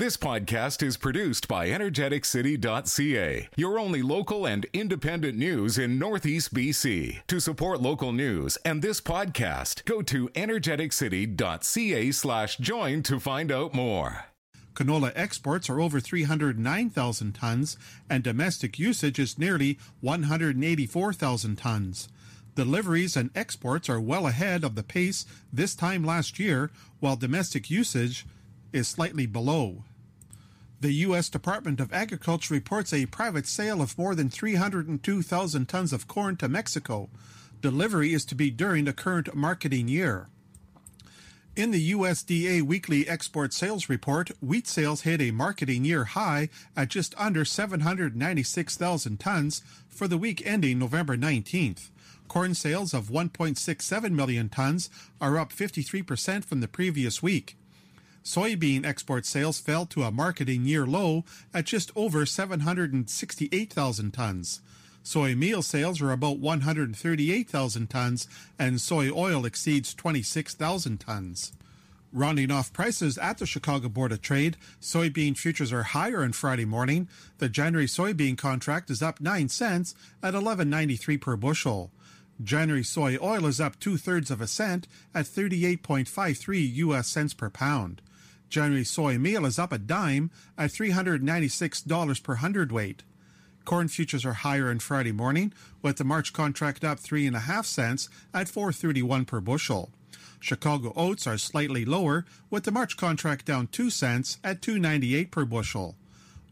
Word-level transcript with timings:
This 0.00 0.16
podcast 0.16 0.82
is 0.82 0.96
produced 0.96 1.46
by 1.46 1.68
energeticcity.ca, 1.68 3.48
your 3.54 3.78
only 3.78 4.00
local 4.00 4.46
and 4.46 4.64
independent 4.72 5.36
news 5.36 5.76
in 5.76 5.98
Northeast 5.98 6.54
BC. 6.54 7.18
To 7.26 7.38
support 7.38 7.82
local 7.82 8.10
news 8.10 8.56
and 8.64 8.80
this 8.80 8.98
podcast, 8.98 9.84
go 9.84 10.00
to 10.00 10.30
energeticcity.ca 10.30 12.12
slash 12.12 12.56
join 12.56 13.02
to 13.02 13.20
find 13.20 13.52
out 13.52 13.74
more. 13.74 14.24
Canola 14.72 15.12
exports 15.14 15.68
are 15.68 15.82
over 15.82 16.00
309,000 16.00 17.34
tons, 17.34 17.76
and 18.08 18.24
domestic 18.24 18.78
usage 18.78 19.18
is 19.18 19.38
nearly 19.38 19.78
184,000 20.00 21.56
tons. 21.56 22.08
Deliveries 22.54 23.18
and 23.18 23.28
exports 23.34 23.90
are 23.90 24.00
well 24.00 24.26
ahead 24.26 24.64
of 24.64 24.76
the 24.76 24.82
pace 24.82 25.26
this 25.52 25.74
time 25.74 26.02
last 26.02 26.38
year, 26.38 26.70
while 27.00 27.16
domestic 27.16 27.68
usage 27.68 28.24
is 28.72 28.88
slightly 28.88 29.26
below. 29.26 29.84
The 30.80 30.92
U.S. 30.92 31.28
Department 31.28 31.78
of 31.78 31.92
Agriculture 31.92 32.54
reports 32.54 32.94
a 32.94 33.04
private 33.04 33.46
sale 33.46 33.82
of 33.82 33.98
more 33.98 34.14
than 34.14 34.30
302,000 34.30 35.68
tons 35.68 35.92
of 35.92 36.08
corn 36.08 36.36
to 36.36 36.48
Mexico. 36.48 37.10
Delivery 37.60 38.14
is 38.14 38.24
to 38.24 38.34
be 38.34 38.50
during 38.50 38.86
the 38.86 38.94
current 38.94 39.34
marketing 39.34 39.88
year. 39.88 40.28
In 41.54 41.70
the 41.70 41.92
USDA 41.92 42.62
weekly 42.62 43.06
export 43.06 43.52
sales 43.52 43.90
report, 43.90 44.30
wheat 44.40 44.66
sales 44.66 45.02
hit 45.02 45.20
a 45.20 45.32
marketing 45.32 45.84
year 45.84 46.04
high 46.04 46.48
at 46.74 46.88
just 46.88 47.14
under 47.18 47.44
796,000 47.44 49.20
tons 49.20 49.62
for 49.86 50.08
the 50.08 50.16
week 50.16 50.40
ending 50.46 50.78
November 50.78 51.14
19th. 51.14 51.90
Corn 52.26 52.54
sales 52.54 52.94
of 52.94 53.10
1.67 53.10 54.12
million 54.12 54.48
tons 54.48 54.88
are 55.20 55.36
up 55.36 55.52
53% 55.52 56.42
from 56.42 56.60
the 56.60 56.68
previous 56.68 57.22
week. 57.22 57.58
Soybean 58.22 58.84
export 58.84 59.24
sales 59.24 59.58
fell 59.58 59.86
to 59.86 60.02
a 60.02 60.10
marketing 60.10 60.64
year 60.64 60.86
low 60.86 61.24
at 61.54 61.64
just 61.64 61.90
over 61.96 62.26
768,000 62.26 64.10
tons. 64.12 64.60
Soy 65.02 65.34
meal 65.34 65.62
sales 65.62 66.02
are 66.02 66.12
about 66.12 66.38
138,000 66.38 67.88
tons, 67.88 68.28
and 68.58 68.80
soy 68.80 69.10
oil 69.10 69.46
exceeds 69.46 69.94
26,000 69.94 71.00
tons. 71.00 71.52
Rounding 72.12 72.50
off 72.50 72.72
prices 72.72 73.16
at 73.16 73.38
the 73.38 73.46
Chicago 73.46 73.88
Board 73.88 74.12
of 74.12 74.20
Trade, 74.20 74.56
soybean 74.80 75.38
futures 75.38 75.72
are 75.72 75.84
higher 75.84 76.22
on 76.22 76.32
Friday 76.32 76.64
morning. 76.64 77.08
The 77.38 77.48
January 77.48 77.86
soybean 77.86 78.36
contract 78.36 78.90
is 78.90 79.00
up 79.00 79.20
9 79.20 79.48
cents 79.48 79.94
at 80.22 80.34
11.93 80.34 81.20
per 81.20 81.36
bushel. 81.36 81.90
January 82.42 82.82
soy 82.82 83.16
oil 83.22 83.46
is 83.46 83.60
up 83.60 83.78
two 83.78 83.96
thirds 83.96 84.30
of 84.30 84.40
a 84.40 84.46
cent 84.46 84.86
at 85.14 85.24
38.53 85.24 86.74
U.S. 86.74 87.08
cents 87.08 87.32
per 87.32 87.48
pound. 87.48 88.02
January 88.50 88.84
soy 88.84 89.16
meal 89.16 89.46
is 89.46 89.58
up 89.58 89.72
a 89.72 89.78
dime 89.78 90.30
at 90.58 90.70
$396 90.70 92.22
per 92.22 92.34
hundredweight. 92.34 93.04
Corn 93.64 93.88
futures 93.88 94.26
are 94.26 94.32
higher 94.32 94.68
on 94.68 94.80
Friday 94.80 95.12
morning, 95.12 95.52
with 95.80 95.96
the 95.96 96.04
March 96.04 96.32
contract 96.32 96.84
up 96.84 96.98
three 96.98 97.26
and 97.26 97.36
a 97.36 97.40
half 97.40 97.64
cents 97.64 98.08
at 98.34 98.48
4.31 98.48 99.26
per 99.26 99.40
bushel. 99.40 99.90
Chicago 100.40 100.92
oats 100.96 101.26
are 101.26 101.38
slightly 101.38 101.84
lower, 101.84 102.24
with 102.50 102.64
the 102.64 102.72
March 102.72 102.96
contract 102.96 103.46
down 103.46 103.68
two 103.68 103.90
cents 103.90 104.38
at 104.42 104.60
2.98 104.60 105.30
per 105.30 105.44
bushel. 105.44 105.94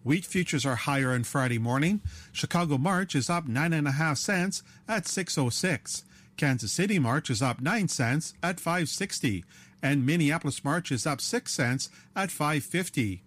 Wheat 0.04 0.24
futures 0.24 0.64
are 0.64 0.76
higher 0.76 1.10
on 1.10 1.24
Friday 1.24 1.58
morning. 1.58 2.00
Chicago 2.32 2.78
March 2.78 3.14
is 3.14 3.28
up 3.28 3.48
nine 3.48 3.72
and 3.72 3.88
a 3.88 3.92
half 3.92 4.18
cents 4.18 4.62
at 4.86 5.04
6.06. 5.04 6.04
Kansas 6.36 6.70
City 6.70 7.00
March 7.00 7.30
is 7.30 7.42
up 7.42 7.60
9 7.60 7.88
cents 7.88 8.34
at 8.42 8.60
560 8.60 9.44
and 9.82 10.04
Minneapolis 10.04 10.64
March 10.64 10.90
is 10.90 11.06
up 11.06 11.20
6 11.20 11.52
cents 11.52 11.90
at 12.16 12.30
550. 12.30 13.22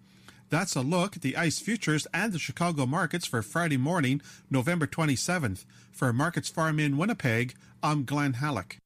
That's 0.50 0.76
a 0.76 0.82
look 0.82 1.16
at 1.16 1.22
the 1.22 1.36
ICE 1.36 1.58
futures 1.58 2.06
and 2.12 2.32
the 2.32 2.38
Chicago 2.38 2.84
markets 2.84 3.26
for 3.26 3.40
Friday 3.40 3.78
morning, 3.78 4.20
November 4.50 4.86
27th. 4.86 5.64
For 5.90 6.12
Markets 6.12 6.50
Farm 6.50 6.78
in 6.78 6.98
Winnipeg, 6.98 7.54
I'm 7.82 8.04
Glen 8.04 8.34
Hallick. 8.34 8.76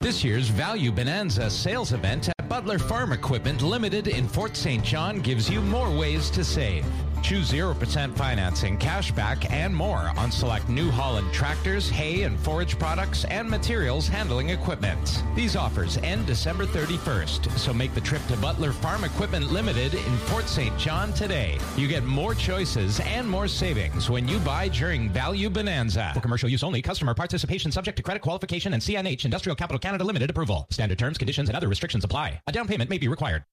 This 0.00 0.24
year's 0.24 0.48
Value 0.48 0.90
Bonanza 0.90 1.50
sales 1.50 1.92
event 1.92 2.30
at 2.30 2.48
Butler 2.48 2.78
Farm 2.78 3.12
Equipment 3.12 3.60
Limited 3.60 4.08
in 4.08 4.26
Fort 4.26 4.56
St. 4.56 4.82
John 4.82 5.20
gives 5.20 5.50
you 5.50 5.60
more 5.60 5.90
ways 5.90 6.30
to 6.30 6.42
save. 6.42 6.86
Choose 7.22 7.50
0% 7.50 8.16
financing, 8.16 8.76
cash 8.78 9.12
back, 9.12 9.50
and 9.52 9.74
more 9.74 10.12
on 10.16 10.30
select 10.32 10.68
New 10.68 10.90
Holland 10.90 11.32
tractors, 11.32 11.88
hay 11.88 12.22
and 12.22 12.38
forage 12.40 12.78
products, 12.78 13.24
and 13.26 13.48
materials 13.48 14.08
handling 14.08 14.50
equipment. 14.50 15.22
These 15.34 15.56
offers 15.56 15.98
end 15.98 16.26
December 16.26 16.66
31st, 16.66 17.50
so 17.58 17.72
make 17.72 17.94
the 17.94 18.00
trip 18.00 18.24
to 18.28 18.36
Butler 18.38 18.72
Farm 18.72 19.04
Equipment 19.04 19.52
Limited 19.52 19.94
in 19.94 20.16
Fort 20.28 20.48
St. 20.48 20.76
John 20.78 21.12
today. 21.12 21.58
You 21.76 21.88
get 21.88 22.04
more 22.04 22.34
choices 22.34 23.00
and 23.00 23.28
more 23.28 23.48
savings 23.48 24.08
when 24.08 24.26
you 24.26 24.38
buy 24.40 24.68
during 24.68 25.10
Value 25.10 25.50
Bonanza. 25.50 26.10
For 26.14 26.20
commercial 26.20 26.48
use 26.48 26.62
only, 26.62 26.82
customer 26.82 27.14
participation 27.14 27.70
subject 27.70 27.96
to 27.96 28.02
credit 28.02 28.22
qualification 28.22 28.72
and 28.72 28.82
CNH 28.82 29.24
Industrial 29.24 29.56
Capital 29.56 29.78
Canada 29.78 30.04
Limited 30.04 30.30
approval. 30.30 30.66
Standard 30.70 30.98
terms, 30.98 31.18
conditions, 31.18 31.48
and 31.48 31.56
other 31.56 31.68
restrictions 31.68 32.04
apply. 32.04 32.40
A 32.46 32.52
down 32.52 32.66
payment 32.66 32.90
may 32.90 32.98
be 32.98 33.08
required. 33.08 33.44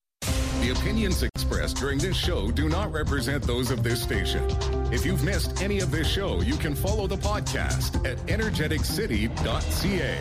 The 0.68 0.74
opinions 0.74 1.24
expressed 1.24 1.78
during 1.78 1.98
this 1.98 2.18
show 2.18 2.52
do 2.52 2.68
not 2.68 2.92
represent 2.92 3.42
those 3.42 3.72
of 3.72 3.84
this 3.84 4.04
station. 4.04 4.46
If 4.92 5.06
you've 5.06 5.24
missed 5.24 5.62
any 5.62 5.80
of 5.80 5.92
this 5.92 6.10
show, 6.10 6.42
you 6.42 6.58
can 6.58 6.76
follow 6.76 7.08
the 7.08 7.16
podcast 7.16 8.06
at 8.06 8.18
energeticcity.ca. 8.28 10.20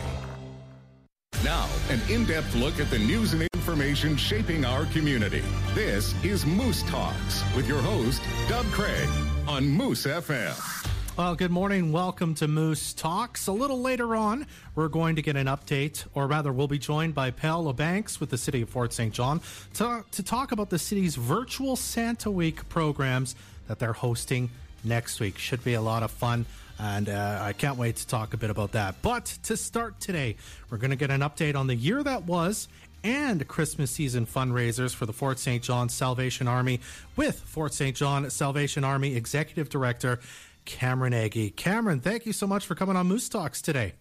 Now, 1.43 1.67
an 1.89 1.99
in 2.09 2.23
depth 2.23 2.55
look 2.55 2.79
at 2.79 2.89
the 2.89 2.97
news 2.97 3.33
and 3.33 3.45
information 3.55 4.15
shaping 4.15 4.63
our 4.63 4.85
community. 4.85 5.43
This 5.75 6.15
is 6.23 6.45
Moose 6.45 6.81
Talks 6.83 7.43
with 7.53 7.67
your 7.67 7.81
host, 7.81 8.21
Doug 8.47 8.67
Craig, 8.67 9.09
on 9.49 9.67
Moose 9.67 10.05
FM. 10.05 10.86
Well, 11.17 11.33
good 11.33 11.49
morning. 11.49 11.91
Welcome 11.91 12.35
to 12.35 12.47
Moose 12.47 12.93
Talks. 12.93 13.47
A 13.47 13.51
little 13.51 13.81
later 13.81 14.15
on, 14.15 14.45
we're 14.75 14.87
going 14.87 15.15
to 15.15 15.23
get 15.23 15.35
an 15.35 15.47
update, 15.47 16.05
or 16.13 16.27
rather, 16.27 16.53
we'll 16.53 16.67
be 16.67 16.77
joined 16.77 17.15
by 17.15 17.31
Paola 17.31 17.73
Banks 17.73 18.19
with 18.19 18.29
the 18.29 18.37
City 18.37 18.61
of 18.61 18.69
Fort 18.69 18.93
St. 18.93 19.11
John 19.11 19.41
to, 19.73 20.05
to 20.11 20.21
talk 20.21 20.51
about 20.51 20.69
the 20.69 20.77
city's 20.77 21.15
virtual 21.15 21.75
Santa 21.75 22.29
Week 22.29 22.69
programs 22.69 23.35
that 23.67 23.79
they're 23.79 23.93
hosting 23.93 24.51
next 24.83 25.19
week. 25.19 25.39
Should 25.39 25.63
be 25.63 25.73
a 25.73 25.81
lot 25.81 26.03
of 26.03 26.11
fun, 26.11 26.45
and 26.77 27.09
uh, 27.09 27.39
I 27.41 27.53
can't 27.53 27.79
wait 27.79 27.95
to 27.95 28.05
talk 28.05 28.35
a 28.35 28.37
bit 28.37 28.51
about 28.51 28.73
that. 28.73 29.01
But 29.01 29.25
to 29.45 29.57
start 29.57 29.99
today, 29.99 30.35
we're 30.69 30.77
going 30.77 30.91
to 30.91 30.95
get 30.95 31.09
an 31.09 31.21
update 31.21 31.55
on 31.55 31.65
the 31.65 31.75
year 31.75 32.03
that 32.03 32.25
was 32.25 32.67
and 33.03 33.47
Christmas 33.47 33.91
season 33.91 34.25
fundraisers 34.25 34.93
for 34.93 35.05
the 35.05 35.13
Fort 35.13 35.39
St. 35.39 35.63
John 35.63 35.89
Salvation 35.89 36.47
Army 36.47 36.79
with 37.15 37.39
Fort 37.39 37.73
St. 37.73 37.95
John 37.95 38.29
Salvation 38.29 38.83
Army 38.83 39.15
Executive 39.15 39.69
Director 39.69 40.19
Cameron 40.67 41.13
Agee. 41.13 41.55
Cameron, 41.55 42.01
thank 42.01 42.25
you 42.25 42.33
so 42.33 42.45
much 42.45 42.65
for 42.65 42.75
coming 42.75 42.95
on 42.95 43.07
Moose 43.07 43.29
Talks 43.29 43.61
today. 43.61 43.93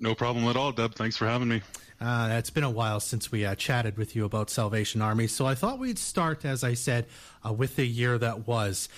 No 0.00 0.14
problem 0.14 0.46
at 0.46 0.56
all, 0.56 0.72
Deb. 0.72 0.94
Thanks 0.94 1.16
for 1.16 1.26
having 1.26 1.48
me. 1.48 1.60
Uh, 2.00 2.28
it's 2.32 2.50
been 2.50 2.64
a 2.64 2.70
while 2.70 3.00
since 3.00 3.30
we 3.30 3.44
uh, 3.44 3.54
chatted 3.54 3.98
with 3.98 4.14
you 4.16 4.24
about 4.24 4.48
Salvation 4.48 5.02
Army, 5.02 5.26
so 5.26 5.46
I 5.46 5.54
thought 5.54 5.78
we'd 5.78 5.98
start, 5.98 6.44
as 6.44 6.62
I 6.64 6.74
said, 6.74 7.06
uh, 7.44 7.52
with 7.52 7.76
the 7.76 7.84
year 7.84 8.16
that 8.18 8.46
was. 8.46 8.88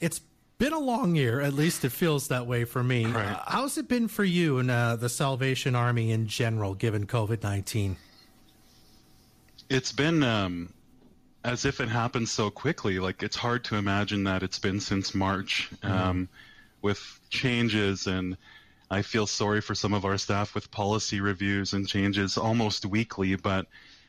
It's 0.00 0.20
been 0.58 0.72
a 0.72 0.78
long 0.78 1.14
year, 1.14 1.40
at 1.40 1.52
least 1.52 1.84
it 1.84 1.90
feels 1.90 2.28
that 2.28 2.46
way 2.46 2.64
for 2.64 2.82
me. 2.82 3.06
Right. 3.06 3.32
Uh, 3.32 3.42
how's 3.46 3.76
it 3.76 3.88
been 3.88 4.08
for 4.08 4.24
you 4.24 4.58
and 4.58 4.70
uh, 4.70 4.96
the 4.96 5.08
Salvation 5.08 5.74
Army 5.74 6.10
in 6.10 6.26
general, 6.26 6.74
given 6.74 7.06
COVID 7.06 7.42
19? 7.42 7.96
It's 9.68 9.92
been 9.92 10.22
um, 10.22 10.72
as 11.46 11.64
if 11.64 11.80
it 11.80 11.88
happened 11.88 12.28
so 12.28 12.50
quickly. 12.50 12.98
Like 12.98 13.22
it's 13.22 13.36
hard 13.36 13.64
to 13.66 13.76
imagine 13.76 14.24
that 14.24 14.42
it's 14.42 14.58
been 14.58 14.80
since 14.80 15.14
March 15.14 15.70
um, 15.84 16.28
with 16.82 17.20
changes, 17.30 18.08
and 18.08 18.36
I 18.90 19.02
feel 19.02 19.28
sorry 19.28 19.60
for 19.60 19.74
some 19.74 19.94
of 19.94 20.04
our 20.04 20.18
staff 20.18 20.56
with 20.56 20.70
policy 20.72 21.20
reviews 21.20 21.72
and 21.72 21.86
changes 21.86 22.36
almost 22.36 22.84
weekly. 22.84 23.36
But 23.36 23.66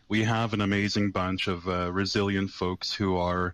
we 0.09 0.23
have 0.23 0.53
an 0.53 0.61
amazing 0.61 1.11
bunch 1.11 1.47
of 1.47 1.67
uh, 1.67 1.91
resilient 1.91 2.49
folks 2.49 2.91
who 2.91 3.17
are 3.17 3.53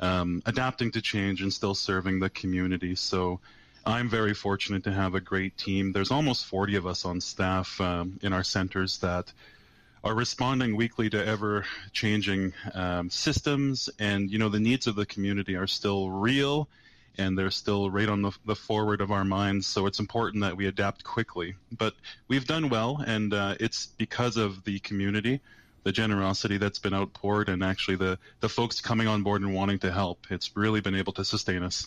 um, 0.00 0.42
adapting 0.44 0.90
to 0.90 1.00
change 1.00 1.40
and 1.40 1.52
still 1.52 1.74
serving 1.74 2.18
the 2.18 2.30
community. 2.30 2.94
So. 2.96 3.40
I'm 3.86 4.10
very 4.10 4.34
fortunate 4.34 4.84
to 4.84 4.92
have 4.92 5.14
a 5.14 5.22
great 5.22 5.56
team. 5.56 5.92
There's 5.92 6.10
almost 6.10 6.44
40 6.44 6.76
of 6.76 6.86
us 6.86 7.06
on 7.06 7.18
staff 7.18 7.80
um, 7.80 8.20
in 8.20 8.34
our 8.34 8.44
centers 8.44 8.98
that 8.98 9.32
are 10.02 10.14
responding 10.14 10.76
weekly 10.76 11.10
to 11.10 11.24
ever 11.24 11.64
changing 11.92 12.52
um, 12.74 13.10
systems. 13.10 13.90
And 13.98 14.30
you 14.30 14.38
know 14.38 14.48
the 14.48 14.60
needs 14.60 14.86
of 14.86 14.96
the 14.96 15.06
community 15.06 15.56
are 15.56 15.66
still 15.66 16.10
real 16.10 16.68
and 17.18 17.36
they're 17.36 17.50
still 17.50 17.90
right 17.90 18.08
on 18.08 18.22
the, 18.22 18.32
the 18.46 18.54
forward 18.54 19.00
of 19.00 19.10
our 19.10 19.24
minds. 19.24 19.66
So 19.66 19.86
it's 19.86 19.98
important 19.98 20.42
that 20.42 20.56
we 20.56 20.66
adapt 20.66 21.04
quickly. 21.04 21.56
But 21.76 21.94
we've 22.28 22.46
done 22.46 22.68
well 22.68 23.02
and 23.06 23.34
uh, 23.34 23.56
it's 23.60 23.86
because 23.86 24.36
of 24.36 24.64
the 24.64 24.78
community 24.80 25.40
the 25.82 25.92
generosity 25.92 26.58
that's 26.58 26.78
been 26.78 26.92
outpoured 26.92 27.48
and 27.48 27.64
actually 27.64 27.96
the, 27.96 28.18
the 28.40 28.48
folks 28.48 28.80
coming 28.80 29.06
on 29.06 29.22
board 29.22 29.40
and 29.40 29.54
wanting 29.54 29.78
to 29.78 29.90
help. 29.90 30.26
It's 30.30 30.54
really 30.56 30.80
been 30.80 30.94
able 30.94 31.14
to 31.14 31.24
sustain 31.24 31.62
us. 31.62 31.86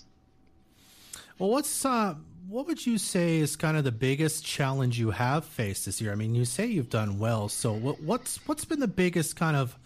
Well 1.37 1.49
what's 1.49 1.85
uh 1.85 2.15
what 2.47 2.67
would 2.67 2.85
you 2.85 2.97
say 2.97 3.37
is 3.37 3.55
kind 3.55 3.77
of 3.77 3.83
the 3.83 3.91
biggest 3.91 4.45
challenge 4.45 4.99
you 4.99 5.11
have 5.11 5.45
faced 5.45 5.85
this 5.85 6.01
year? 6.01 6.11
I 6.11 6.15
mean, 6.15 6.35
you 6.35 6.45
say 6.45 6.65
you've 6.65 6.89
done 6.89 7.19
well, 7.19 7.47
so 7.49 7.73
what, 7.73 8.01
what's 8.01 8.37
what's 8.47 8.65
been 8.65 8.79
the 8.79 8.87
biggest 8.87 9.35
kind 9.35 9.55
of 9.55 9.77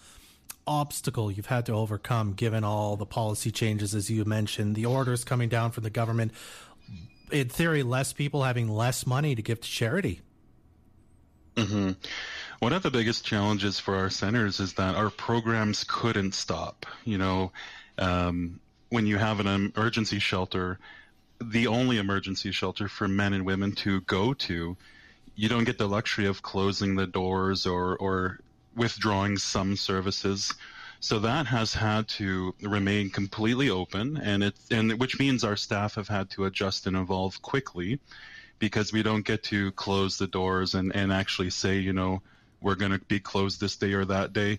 obstacle 0.65 1.31
you've 1.31 1.45
had 1.45 1.65
to 1.67 1.73
overcome 1.73 2.33
given 2.33 2.63
all 2.63 2.97
the 2.97 3.05
policy 3.05 3.51
changes, 3.51 3.93
as 3.95 4.09
you 4.09 4.25
mentioned, 4.25 4.75
the 4.75 4.85
orders 4.85 5.23
coming 5.23 5.49
down 5.49 5.71
from 5.71 5.83
the 5.83 5.89
government? 5.89 6.31
In 7.31 7.49
theory, 7.49 7.83
less 7.83 8.13
people 8.13 8.43
having 8.43 8.69
less 8.69 9.05
money 9.05 9.35
to 9.35 9.41
give 9.41 9.61
to 9.61 9.67
charity. 9.67 10.21
Mm-hmm. 11.55 11.91
One 12.59 12.73
of 12.73 12.83
the 12.83 12.91
biggest 12.91 13.25
challenges 13.25 13.79
for 13.79 13.95
our 13.95 14.09
centers 14.09 14.59
is 14.59 14.73
that 14.73 14.95
our 14.95 15.09
programs 15.09 15.83
couldn't 15.83 16.33
stop. 16.33 16.85
You 17.03 17.17
know, 17.17 17.51
um, 17.97 18.59
when 18.89 19.05
you 19.05 19.17
have 19.17 19.39
an 19.39 19.47
emergency 19.47 20.19
shelter, 20.19 20.79
the 21.41 21.67
only 21.67 21.97
emergency 21.97 22.51
shelter 22.51 22.87
for 22.87 23.07
men 23.07 23.33
and 23.33 23.45
women 23.45 23.73
to 23.73 24.01
go 24.01 24.33
to, 24.33 24.77
you 25.35 25.49
don't 25.49 25.65
get 25.65 25.77
the 25.77 25.87
luxury 25.87 26.25
of 26.25 26.41
closing 26.41 26.95
the 26.95 27.07
doors 27.07 27.65
or, 27.65 27.95
or 27.97 28.39
withdrawing 28.75 29.37
some 29.37 29.75
services. 29.75 30.53
So 30.99 31.19
that 31.19 31.45
has 31.47 31.73
had 31.73 32.07
to 32.09 32.55
remain 32.61 33.11
completely 33.11 33.69
open, 33.69 34.17
and 34.17 34.43
it 34.43 34.55
and 34.71 34.99
which 34.99 35.19
means 35.19 35.43
our 35.43 35.55
staff 35.55 35.93
have 35.95 36.07
had 36.07 36.31
to 36.31 36.45
adjust 36.45 36.87
and 36.87 36.97
evolve 36.97 37.39
quickly, 37.43 37.99
because 38.57 38.91
we 38.91 39.03
don't 39.03 39.25
get 39.25 39.43
to 39.43 39.71
close 39.73 40.17
the 40.17 40.25
doors 40.25 40.73
and 40.73 40.95
and 40.95 41.13
actually 41.13 41.51
say 41.51 41.77
you 41.77 41.93
know 41.93 42.23
we're 42.61 42.75
going 42.75 42.91
to 42.91 42.99
be 42.99 43.19
closed 43.19 43.61
this 43.61 43.75
day 43.75 43.93
or 43.93 44.05
that 44.05 44.33
day. 44.33 44.57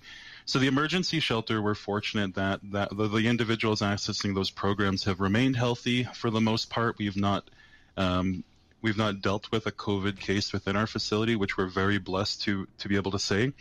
So 0.49 0.59
the 0.59 0.67
emergency 0.67 1.21
shelter, 1.21 1.61
we're 1.61 1.75
fortunate 1.75 2.37
that, 2.37 2.61
that 2.73 2.97
the, 2.97 3.07
the 3.07 3.29
individuals 3.29 3.83
accessing 3.83 4.35
those 4.35 4.49
programs 4.49 5.05
have 5.05 5.21
remained 5.21 5.57
healthy 5.57 6.05
for 6.05 6.31
the 6.31 6.41
most 6.41 6.71
part. 6.71 6.97
We've 6.97 7.19
not 7.19 7.51
um, 7.99 8.45
we've 8.81 8.97
not 8.97 9.21
dealt 9.21 9.53
with 9.53 9.67
a 9.67 9.73
COVID 9.73 10.19
case 10.19 10.51
within 10.55 10.75
our 10.75 10.87
facility, 10.87 11.37
which 11.37 11.59
we're 11.59 11.67
very 11.67 11.99
blessed 11.99 12.41
to 12.45 12.67
to 12.79 12.89
be 12.89 12.97
able 12.97 13.11
to 13.11 13.19
say. 13.19 13.53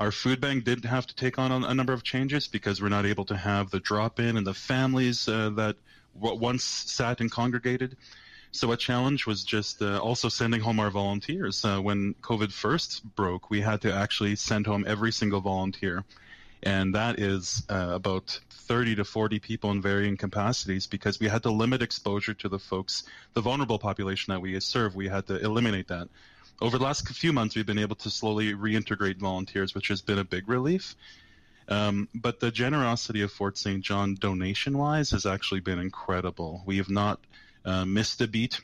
Our 0.00 0.10
food 0.10 0.40
bank 0.40 0.64
did 0.64 0.84
have 0.84 1.06
to 1.06 1.14
take 1.14 1.38
on 1.38 1.52
a, 1.62 1.72
number 1.72 1.92
of 1.92 2.02
changes 2.02 2.48
because 2.48 2.82
we're 2.82 2.88
not 2.88 3.06
able 3.06 3.26
to 3.26 3.36
have 3.36 3.70
the 3.70 3.78
drop 3.78 4.18
in 4.18 4.36
and 4.36 4.44
the 4.44 4.52
families 4.52 5.28
uh, 5.28 5.50
that 5.50 5.76
once 6.12 6.64
sat 6.64 7.20
and 7.20 7.30
congregated. 7.30 7.96
So 8.52 8.72
a 8.72 8.76
challenge 8.76 9.26
was 9.26 9.44
just 9.44 9.82
uh, 9.82 9.98
also 9.98 10.28
sending 10.28 10.60
home 10.60 10.80
our 10.80 10.90
volunteers. 10.90 11.64
Uh, 11.64 11.78
when 11.78 12.14
COVID 12.22 12.52
first 12.52 13.04
broke, 13.14 13.50
we 13.50 13.60
had 13.60 13.82
to 13.82 13.92
actually 13.92 14.36
send 14.36 14.66
home 14.66 14.84
every 14.86 15.12
single 15.12 15.40
volunteer, 15.40 16.04
and 16.62 16.94
that 16.94 17.18
is 17.18 17.64
uh, 17.68 17.90
about 17.92 18.40
30 18.50 18.96
to 18.96 19.04
40 19.04 19.38
people 19.38 19.70
in 19.70 19.80
varying 19.80 20.16
capacities 20.16 20.86
because 20.86 21.20
we 21.20 21.28
had 21.28 21.42
to 21.44 21.50
limit 21.50 21.82
exposure 21.82 22.34
to 22.34 22.48
the 22.48 22.58
folks, 22.58 23.04
the 23.34 23.40
vulnerable 23.40 23.78
population 23.78 24.32
that 24.32 24.40
we 24.40 24.58
serve. 24.60 24.96
We 24.96 25.08
had 25.08 25.26
to 25.26 25.38
eliminate 25.38 25.88
that. 25.88 26.08
Over 26.60 26.78
the 26.78 26.84
last 26.84 27.06
few 27.08 27.32
months, 27.32 27.54
we've 27.54 27.66
been 27.66 27.78
able 27.78 27.96
to 27.96 28.10
slowly 28.10 28.54
reintegrate 28.54 29.18
volunteers, 29.18 29.74
which 29.74 29.88
has 29.88 30.00
been 30.00 30.18
a 30.18 30.24
big 30.24 30.48
relief. 30.48 30.96
Um, 31.68 32.08
but 32.14 32.40
the 32.40 32.50
generosity 32.50 33.22
of 33.22 33.32
Fort 33.32 33.58
St. 33.58 33.82
John 33.82 34.14
donation 34.14 34.78
wise 34.78 35.10
has 35.10 35.26
actually 35.26 35.60
been 35.60 35.78
incredible. 35.78 36.62
We 36.64 36.78
have 36.78 36.88
not 36.88 37.20
uh, 37.66 37.84
missed 37.84 38.20
a 38.22 38.28
beat 38.28 38.60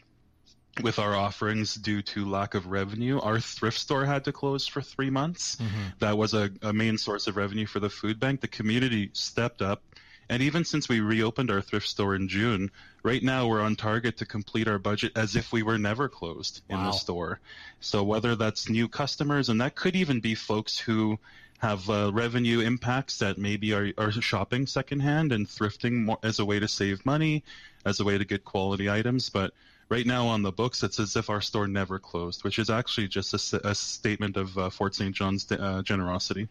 with 0.80 0.98
our 0.98 1.14
offerings 1.14 1.74
due 1.74 2.00
to 2.00 2.24
lack 2.24 2.54
of 2.54 2.66
revenue. 2.66 3.20
Our 3.20 3.40
thrift 3.40 3.78
store 3.78 4.06
had 4.06 4.24
to 4.24 4.32
close 4.32 4.66
for 4.66 4.80
three 4.80 5.10
months. 5.10 5.56
Mm-hmm. 5.56 5.82
That 5.98 6.16
was 6.16 6.32
a, 6.32 6.50
a, 6.62 6.72
main 6.72 6.96
source 6.96 7.26
of 7.26 7.36
revenue 7.36 7.66
for 7.66 7.80
the 7.80 7.90
food 7.90 8.18
bank. 8.18 8.40
The 8.40 8.48
community 8.48 9.10
stepped 9.12 9.60
up. 9.60 9.82
And 10.30 10.42
even 10.42 10.64
since 10.64 10.88
we 10.88 11.00
reopened 11.00 11.50
our 11.50 11.60
thrift 11.60 11.88
store 11.88 12.14
in 12.14 12.28
June, 12.28 12.70
right 13.02 13.22
now 13.22 13.48
we're 13.48 13.60
on 13.60 13.76
target 13.76 14.18
to 14.18 14.26
complete 14.26 14.66
our 14.66 14.78
budget 14.78 15.12
as 15.14 15.36
if 15.36 15.52
we 15.52 15.62
were 15.62 15.78
never 15.78 16.08
closed 16.08 16.62
wow. 16.70 16.78
in 16.78 16.84
the 16.86 16.92
store. 16.92 17.40
So 17.80 18.02
whether 18.02 18.34
that's 18.34 18.70
new 18.70 18.88
customers, 18.88 19.50
and 19.50 19.60
that 19.60 19.74
could 19.74 19.94
even 19.94 20.20
be 20.20 20.34
folks 20.34 20.78
who 20.78 21.18
have 21.62 21.88
uh, 21.88 22.10
revenue 22.12 22.58
impacts 22.58 23.18
that 23.18 23.38
maybe 23.38 23.72
are, 23.72 23.92
are 23.96 24.10
shopping 24.10 24.66
secondhand 24.66 25.30
and 25.30 25.46
thrifting 25.46 26.04
more, 26.04 26.18
as 26.24 26.40
a 26.40 26.44
way 26.44 26.58
to 26.58 26.66
save 26.66 27.06
money, 27.06 27.44
as 27.86 28.00
a 28.00 28.04
way 28.04 28.18
to 28.18 28.24
get 28.24 28.44
quality 28.44 28.90
items. 28.90 29.30
But 29.30 29.54
right 29.88 30.04
now 30.04 30.26
on 30.26 30.42
the 30.42 30.50
books, 30.50 30.82
it's 30.82 30.98
as 30.98 31.14
if 31.14 31.30
our 31.30 31.40
store 31.40 31.68
never 31.68 32.00
closed, 32.00 32.42
which 32.42 32.58
is 32.58 32.68
actually 32.68 33.06
just 33.06 33.32
a, 33.32 33.68
a 33.68 33.74
statement 33.76 34.36
of 34.36 34.58
uh, 34.58 34.70
Fort 34.70 34.96
St. 34.96 35.14
John's 35.14 35.50
uh, 35.52 35.82
generosity. 35.82 36.48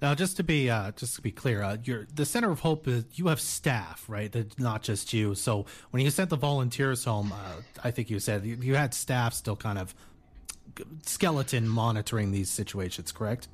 Now, 0.00 0.14
just 0.14 0.36
to 0.38 0.42
be 0.42 0.70
uh, 0.70 0.92
just 0.92 1.14
to 1.16 1.22
be 1.22 1.30
clear, 1.30 1.62
uh, 1.62 1.76
the 2.14 2.26
Center 2.26 2.50
of 2.50 2.60
Hope. 2.60 2.88
Is, 2.88 3.04
you 3.14 3.28
have 3.28 3.40
staff, 3.40 4.04
right? 4.06 4.34
Not 4.58 4.82
just 4.82 5.12
you. 5.12 5.34
So 5.34 5.66
when 5.90 6.02
you 6.02 6.10
sent 6.10 6.30
the 6.30 6.36
volunteers 6.36 7.04
home, 7.04 7.32
uh, 7.32 7.62
I 7.82 7.90
think 7.90 8.10
you 8.10 8.18
said 8.18 8.44
you, 8.44 8.56
you 8.60 8.74
had 8.76 8.92
staff 8.92 9.32
still 9.32 9.56
kind 9.56 9.78
of 9.78 9.94
skeleton 11.06 11.68
monitoring 11.68 12.32
these 12.32 12.50
situations, 12.50 13.12
correct? 13.12 13.48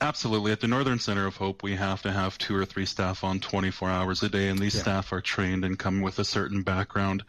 Absolutely. 0.00 0.52
At 0.52 0.60
the 0.60 0.68
Northern 0.68 0.98
Center 0.98 1.26
of 1.26 1.36
Hope, 1.36 1.62
we 1.62 1.74
have 1.74 2.02
to 2.02 2.12
have 2.12 2.38
two 2.38 2.54
or 2.54 2.64
three 2.64 2.86
staff 2.86 3.24
on 3.24 3.40
24 3.40 3.90
hours 3.90 4.22
a 4.22 4.28
day, 4.28 4.48
and 4.48 4.58
these 4.58 4.76
yeah. 4.76 4.82
staff 4.82 5.12
are 5.12 5.20
trained 5.20 5.64
and 5.64 5.78
come 5.78 6.00
with 6.00 6.18
a 6.18 6.24
certain 6.24 6.62
background. 6.62 7.24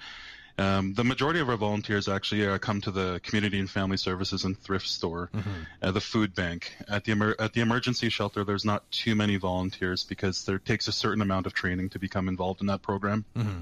Um, 0.60 0.94
the 0.94 1.06
majority 1.06 1.40
of 1.40 1.50
our 1.50 1.56
volunteers 1.56 2.10
actually 2.10 2.46
uh, 2.46 2.58
come 2.58 2.82
to 2.82 2.92
the 2.92 3.22
community 3.24 3.60
and 3.60 3.70
family 3.70 3.96
services 3.96 4.44
and 4.44 4.60
thrift 4.60 4.88
store, 4.88 5.30
mm-hmm. 5.34 5.50
uh, 5.82 5.92
the 5.92 6.02
food 6.02 6.36
bank. 6.36 6.76
At 6.90 7.06
the 7.06 7.14
emer- 7.14 7.36
at 7.40 7.54
the 7.54 7.62
emergency 7.62 8.10
shelter, 8.10 8.44
there's 8.44 8.66
not 8.66 8.90
too 8.92 9.16
many 9.16 9.38
volunteers 9.38 10.04
because 10.04 10.44
there 10.44 10.60
takes 10.60 10.90
a 10.90 10.92
certain 10.92 11.22
amount 11.22 11.46
of 11.46 11.54
training 11.54 11.90
to 11.92 12.00
become 12.00 12.28
involved 12.28 12.60
in 12.60 12.68
that 12.68 12.82
program. 12.82 13.24
Mm-hmm. 13.38 13.60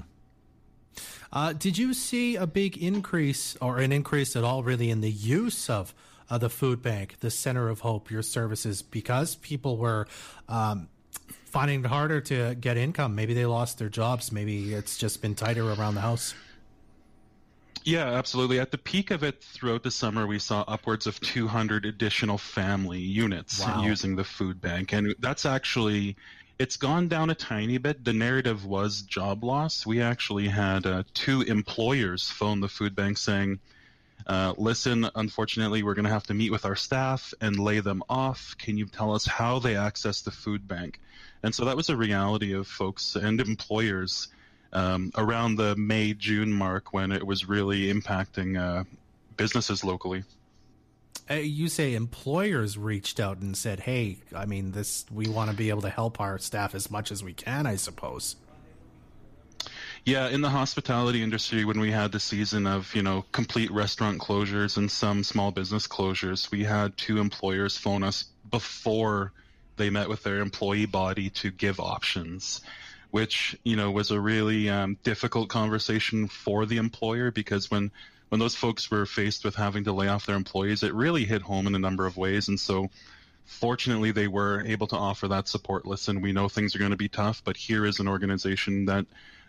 Uh, 1.32 1.52
did 1.52 1.78
you 1.78 1.94
see 1.94 2.34
a 2.34 2.48
big 2.48 2.76
increase 2.76 3.56
or 3.60 3.78
an 3.78 3.92
increase 3.92 4.34
at 4.34 4.42
all, 4.42 4.64
really, 4.64 4.90
in 4.90 5.00
the 5.00 5.10
use 5.10 5.70
of 5.70 5.94
uh, 6.30 6.38
the 6.38 6.50
food 6.50 6.82
bank, 6.82 7.16
the 7.20 7.30
Center 7.30 7.68
of 7.68 7.80
Hope, 7.80 8.10
your 8.10 8.22
services, 8.22 8.82
because 8.82 9.36
people 9.36 9.76
were 9.76 10.06
um, 10.48 10.88
finding 11.44 11.80
it 11.84 11.86
harder 11.86 12.20
to 12.20 12.54
get 12.54 12.76
income. 12.76 13.14
Maybe 13.14 13.34
they 13.34 13.46
lost 13.46 13.78
their 13.78 13.88
jobs. 13.88 14.30
Maybe 14.30 14.74
it's 14.74 14.98
just 14.98 15.22
been 15.22 15.34
tighter 15.34 15.72
around 15.72 15.94
the 15.94 16.00
house. 16.00 16.34
Yeah, 17.84 18.04
absolutely. 18.04 18.60
At 18.60 18.70
the 18.70 18.78
peak 18.78 19.10
of 19.10 19.22
it 19.22 19.42
throughout 19.42 19.82
the 19.82 19.90
summer, 19.90 20.26
we 20.26 20.38
saw 20.38 20.62
upwards 20.68 21.06
of 21.06 21.18
200 21.20 21.86
additional 21.86 22.36
family 22.36 22.98
units 22.98 23.60
wow. 23.60 23.82
using 23.82 24.14
the 24.14 24.24
food 24.24 24.60
bank. 24.60 24.92
And 24.92 25.14
that's 25.20 25.46
actually, 25.46 26.16
it's 26.58 26.76
gone 26.76 27.08
down 27.08 27.30
a 27.30 27.34
tiny 27.34 27.78
bit. 27.78 28.04
The 28.04 28.12
narrative 28.12 28.66
was 28.66 29.02
job 29.02 29.42
loss. 29.42 29.86
We 29.86 30.02
actually 30.02 30.48
had 30.48 30.86
uh, 30.86 31.04
two 31.14 31.42
employers 31.42 32.28
phone 32.28 32.60
the 32.60 32.68
food 32.68 32.94
bank 32.94 33.16
saying, 33.16 33.58
uh, 34.28 34.52
listen, 34.58 35.08
unfortunately, 35.14 35.82
we're 35.82 35.94
going 35.94 36.04
to 36.04 36.10
have 36.10 36.26
to 36.26 36.34
meet 36.34 36.50
with 36.50 36.66
our 36.66 36.76
staff 36.76 37.32
and 37.40 37.58
lay 37.58 37.80
them 37.80 38.02
off. 38.10 38.54
Can 38.58 38.76
you 38.76 38.86
tell 38.86 39.14
us 39.14 39.26
how 39.26 39.58
they 39.58 39.74
access 39.74 40.20
the 40.20 40.30
food 40.30 40.68
bank? 40.68 41.00
And 41.42 41.54
so 41.54 41.64
that 41.64 41.76
was 41.76 41.88
a 41.88 41.96
reality 41.96 42.52
of 42.52 42.66
folks 42.66 43.16
and 43.16 43.40
employers 43.40 44.28
um, 44.74 45.12
around 45.16 45.56
the 45.56 45.76
May 45.76 46.12
June 46.12 46.52
mark 46.52 46.92
when 46.92 47.10
it 47.10 47.26
was 47.26 47.48
really 47.48 47.92
impacting 47.92 48.60
uh, 48.60 48.84
businesses 49.36 49.82
locally. 49.82 50.24
Uh, 51.30 51.34
you 51.34 51.68
say 51.68 51.94
employers 51.94 52.76
reached 52.76 53.20
out 53.20 53.38
and 53.38 53.56
said, 53.56 53.80
"Hey, 53.80 54.18
I 54.34 54.46
mean, 54.46 54.72
this 54.72 55.04
we 55.12 55.28
want 55.28 55.50
to 55.50 55.56
be 55.56 55.68
able 55.68 55.82
to 55.82 55.90
help 55.90 56.20
our 56.20 56.38
staff 56.38 56.74
as 56.74 56.90
much 56.90 57.12
as 57.12 57.22
we 57.22 57.34
can." 57.34 57.66
I 57.66 57.76
suppose. 57.76 58.36
Yeah, 60.04 60.28
in 60.28 60.40
the 60.40 60.48
hospitality 60.48 61.22
industry, 61.22 61.64
when 61.64 61.80
we 61.80 61.90
had 61.90 62.12
the 62.12 62.20
season 62.20 62.66
of 62.66 62.94
you 62.94 63.02
know 63.02 63.24
complete 63.32 63.70
restaurant 63.70 64.20
closures 64.20 64.76
and 64.76 64.90
some 64.90 65.24
small 65.24 65.50
business 65.50 65.86
closures, 65.86 66.50
we 66.50 66.64
had 66.64 66.96
two 66.96 67.18
employers 67.18 67.76
phone 67.76 68.02
us 68.02 68.24
before 68.50 69.32
they 69.76 69.90
met 69.90 70.08
with 70.08 70.22
their 70.22 70.40
employee 70.40 70.86
body 70.86 71.30
to 71.30 71.50
give 71.50 71.78
options 71.80 72.60
which 73.10 73.56
you 73.64 73.74
know 73.74 73.90
was 73.90 74.10
a 74.10 74.20
really 74.20 74.68
um, 74.68 74.98
difficult 75.02 75.48
conversation 75.48 76.28
for 76.28 76.66
the 76.66 76.76
employer 76.76 77.30
because 77.30 77.70
when 77.70 77.90
when 78.28 78.38
those 78.38 78.54
folks 78.54 78.90
were 78.90 79.06
faced 79.06 79.44
with 79.44 79.54
having 79.54 79.84
to 79.84 79.92
lay 79.92 80.08
off 80.08 80.26
their 80.26 80.36
employees, 80.36 80.82
it 80.82 80.94
really 80.94 81.24
hit 81.24 81.42
home 81.42 81.66
in 81.66 81.74
a 81.74 81.78
number 81.78 82.06
of 82.06 82.16
ways. 82.16 82.48
And 82.48 82.60
so, 82.60 82.90
fortunately, 83.46 84.10
they 84.10 84.28
were 84.28 84.62
able 84.66 84.86
to 84.88 84.96
offer 84.96 85.28
that 85.28 85.48
support. 85.48 85.86
Listen, 85.86 86.20
we 86.20 86.32
know 86.32 86.48
things 86.48 86.74
are 86.74 86.78
going 86.78 86.90
to 86.90 86.96
be 86.96 87.08
tough, 87.08 87.42
but 87.44 87.56
here 87.56 87.86
is 87.86 88.00
an 88.00 88.08
organization 88.08 88.84
that 88.86 89.06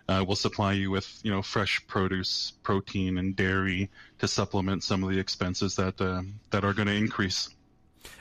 uh, 0.10 0.24
will 0.24 0.36
supply 0.36 0.74
you 0.74 0.90
with 0.90 1.20
you 1.24 1.32
know 1.32 1.42
fresh 1.42 1.86
produce, 1.88 2.54
protein, 2.64 3.18
and 3.20 3.36
dairy 3.36 3.90
to 4.18 4.28
supplement 4.28 4.84
some 4.84 5.04
of 5.04 5.10
the 5.12 5.20
expenses 5.20 5.76
that 5.76 6.02
uh, 6.02 6.24
that 6.50 6.66
are 6.66 6.74
going 6.74 6.88
to 6.88 6.96
increase. 6.96 7.50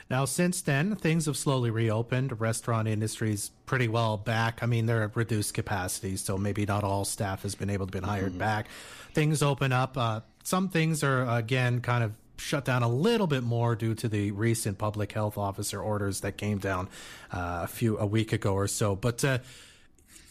Now, 0.09 0.25
since 0.25 0.61
then, 0.61 0.95
things 0.95 1.25
have 1.25 1.37
slowly 1.37 1.69
reopened. 1.69 2.39
Restaurant 2.39 2.87
industry's 2.87 3.51
pretty 3.65 3.87
well 3.87 4.17
back. 4.17 4.63
I 4.63 4.65
mean, 4.65 4.87
they're 4.87 5.03
at 5.03 5.15
reduced 5.15 5.53
capacity, 5.53 6.15
so 6.15 6.37
maybe 6.37 6.65
not 6.65 6.83
all 6.83 7.05
staff 7.05 7.43
has 7.43 7.53
been 7.55 7.69
able 7.69 7.85
to 7.85 8.01
be 8.01 8.05
hired 8.05 8.31
mm-hmm. 8.31 8.39
back. 8.39 8.67
Things 9.13 9.41
open 9.43 9.71
up. 9.71 9.97
Uh, 9.97 10.21
some 10.43 10.69
things 10.69 11.03
are 11.03 11.27
again 11.37 11.81
kind 11.81 12.03
of 12.03 12.13
shut 12.37 12.65
down 12.65 12.83
a 12.83 12.87
little 12.87 13.27
bit 13.27 13.43
more 13.43 13.75
due 13.75 13.93
to 13.93 14.07
the 14.07 14.31
recent 14.31 14.77
public 14.77 15.11
health 15.11 15.37
officer 15.37 15.81
orders 15.81 16.21
that 16.21 16.37
came 16.37 16.57
down 16.57 16.87
uh, 17.31 17.61
a 17.63 17.67
few 17.67 17.97
a 17.97 18.05
week 18.05 18.31
ago 18.31 18.53
or 18.53 18.67
so. 18.67 18.95
But 18.95 19.23
uh, 19.25 19.39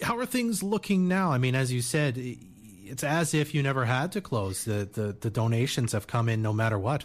how 0.02 0.16
are 0.18 0.26
things 0.26 0.62
looking 0.62 1.08
now? 1.08 1.32
I 1.32 1.38
mean, 1.38 1.54
as 1.54 1.72
you 1.72 1.82
said, 1.82 2.16
it's 2.18 3.04
as 3.04 3.34
if 3.34 3.54
you 3.54 3.62
never 3.62 3.84
had 3.84 4.12
to 4.12 4.20
close. 4.20 4.64
The 4.64 4.88
the, 4.92 5.16
the 5.18 5.30
donations 5.30 5.92
have 5.92 6.06
come 6.06 6.28
in 6.28 6.42
no 6.42 6.52
matter 6.52 6.78
what. 6.78 7.04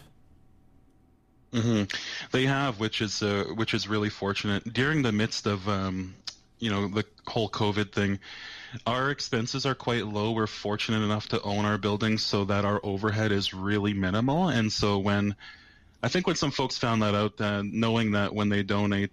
Mm-hmm. 1.52 1.84
They 2.32 2.46
have, 2.46 2.80
which 2.80 3.00
is 3.00 3.22
uh, 3.22 3.44
which 3.54 3.74
is 3.74 3.88
really 3.88 4.10
fortunate. 4.10 4.72
During 4.72 5.02
the 5.02 5.12
midst 5.12 5.46
of 5.46 5.68
um, 5.68 6.14
you 6.58 6.70
know 6.70 6.88
the 6.88 7.04
whole 7.26 7.48
COVID 7.48 7.92
thing, 7.92 8.18
our 8.86 9.10
expenses 9.10 9.64
are 9.66 9.74
quite 9.74 10.06
low. 10.06 10.32
We're 10.32 10.46
fortunate 10.46 11.04
enough 11.04 11.28
to 11.28 11.40
own 11.42 11.64
our 11.64 11.78
buildings 11.78 12.24
so 12.24 12.44
that 12.46 12.64
our 12.64 12.80
overhead 12.82 13.30
is 13.30 13.54
really 13.54 13.94
minimal. 13.94 14.48
And 14.48 14.72
so 14.72 14.98
when 14.98 15.36
I 16.02 16.08
think 16.08 16.26
when 16.26 16.36
some 16.36 16.50
folks 16.50 16.76
found 16.76 17.02
that 17.02 17.14
out, 17.14 17.40
uh, 17.40 17.62
knowing 17.64 18.12
that 18.12 18.34
when 18.34 18.48
they 18.48 18.62
donate, 18.62 19.10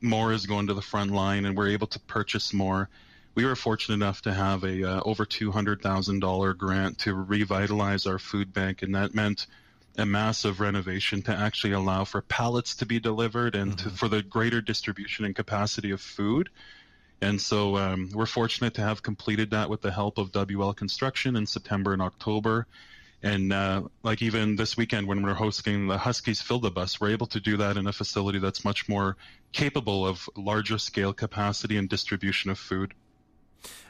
more 0.00 0.32
is 0.32 0.46
going 0.46 0.66
to 0.66 0.74
the 0.74 0.82
front 0.82 1.12
line, 1.12 1.44
and 1.44 1.56
we're 1.56 1.70
able 1.70 1.86
to 1.88 2.00
purchase 2.00 2.52
more. 2.52 2.88
We 3.34 3.44
were 3.44 3.56
fortunate 3.56 3.96
enough 3.96 4.22
to 4.22 4.32
have 4.32 4.62
a 4.64 4.84
uh, 4.88 5.00
over 5.04 5.24
two 5.26 5.50
hundred 5.50 5.82
thousand 5.82 6.20
dollar 6.20 6.54
grant 6.54 6.98
to 6.98 7.14
revitalize 7.14 8.06
our 8.06 8.18
food 8.18 8.52
bank, 8.52 8.82
and 8.82 8.94
that 8.94 9.14
meant 9.14 9.46
a 9.96 10.06
massive 10.06 10.60
renovation 10.60 11.22
to 11.22 11.32
actually 11.32 11.72
allow 11.72 12.04
for 12.04 12.20
pallets 12.22 12.76
to 12.76 12.86
be 12.86 12.98
delivered 12.98 13.54
and 13.54 13.76
mm-hmm. 13.76 13.88
to, 13.88 13.94
for 13.94 14.08
the 14.08 14.22
greater 14.22 14.60
distribution 14.60 15.24
and 15.24 15.36
capacity 15.36 15.90
of 15.90 16.00
food. 16.00 16.48
And 17.20 17.40
so 17.40 17.76
um, 17.76 18.10
we're 18.12 18.26
fortunate 18.26 18.74
to 18.74 18.82
have 18.82 19.02
completed 19.02 19.50
that 19.50 19.70
with 19.70 19.82
the 19.82 19.92
help 19.92 20.18
of 20.18 20.32
WL 20.32 20.74
Construction 20.76 21.36
in 21.36 21.46
September 21.46 21.92
and 21.92 22.02
October. 22.02 22.66
And 23.22 23.52
uh, 23.52 23.82
like 24.02 24.20
even 24.20 24.56
this 24.56 24.76
weekend 24.76 25.06
when 25.06 25.22
we're 25.22 25.34
hosting 25.34 25.86
the 25.86 25.96
Huskies 25.96 26.42
Fill 26.42 26.58
the 26.58 26.70
Bus, 26.70 27.00
we're 27.00 27.10
able 27.10 27.28
to 27.28 27.40
do 27.40 27.56
that 27.56 27.78
in 27.78 27.86
a 27.86 27.92
facility 27.92 28.38
that's 28.38 28.64
much 28.64 28.88
more 28.88 29.16
capable 29.52 30.06
of 30.06 30.28
larger 30.36 30.76
scale 30.76 31.14
capacity 31.14 31.78
and 31.78 31.88
distribution 31.88 32.50
of 32.50 32.58
food. 32.58 32.92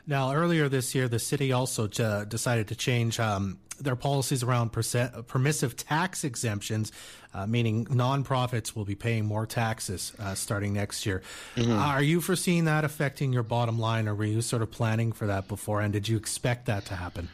Now, 0.06 0.34
earlier 0.34 0.68
this 0.68 0.94
year, 0.94 1.08
the 1.08 1.18
city 1.18 1.52
also 1.52 1.88
j- 1.88 2.24
decided 2.28 2.68
to 2.68 2.74
change 2.74 3.18
um, 3.18 3.58
their 3.80 3.96
policies 3.96 4.42
around 4.42 4.70
permissive 4.70 5.76
tax 5.76 6.24
exemptions, 6.24 6.92
uh, 7.32 7.46
meaning 7.46 7.86
nonprofits 7.86 8.76
will 8.76 8.84
be 8.84 8.94
paying 8.94 9.24
more 9.24 9.46
taxes 9.46 10.12
uh, 10.18 10.34
starting 10.34 10.74
next 10.74 11.06
year. 11.06 11.22
Mm-hmm. 11.56 11.72
Are 11.72 12.02
you 12.02 12.20
foreseeing 12.20 12.66
that 12.66 12.84
affecting 12.84 13.32
your 13.32 13.42
bottom 13.42 13.78
line, 13.78 14.06
or 14.06 14.14
were 14.14 14.24
you 14.24 14.42
sort 14.42 14.62
of 14.62 14.70
planning 14.70 15.12
for 15.12 15.26
that 15.26 15.48
before? 15.48 15.80
And 15.80 15.92
did 15.92 16.08
you 16.08 16.16
expect 16.16 16.66
that 16.66 16.84
to 16.86 16.94
happen? 16.94 17.28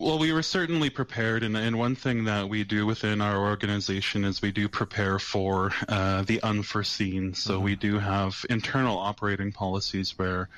Well, 0.00 0.20
we 0.20 0.32
were 0.32 0.44
certainly 0.44 0.90
prepared, 0.90 1.42
and, 1.42 1.56
and 1.56 1.76
one 1.76 1.96
thing 1.96 2.26
that 2.26 2.48
we 2.48 2.62
do 2.62 2.86
within 2.86 3.20
our 3.20 3.36
organization 3.36 4.24
is 4.24 4.40
we 4.40 4.52
do 4.52 4.68
prepare 4.68 5.18
for 5.18 5.72
uh, 5.88 6.22
the 6.22 6.40
unforeseen. 6.40 7.34
So 7.34 7.54
mm-hmm. 7.54 7.64
we 7.64 7.74
do 7.74 7.98
have 7.98 8.46
internal 8.48 8.96
operating 8.96 9.50
policies 9.50 10.16
where, 10.16 10.48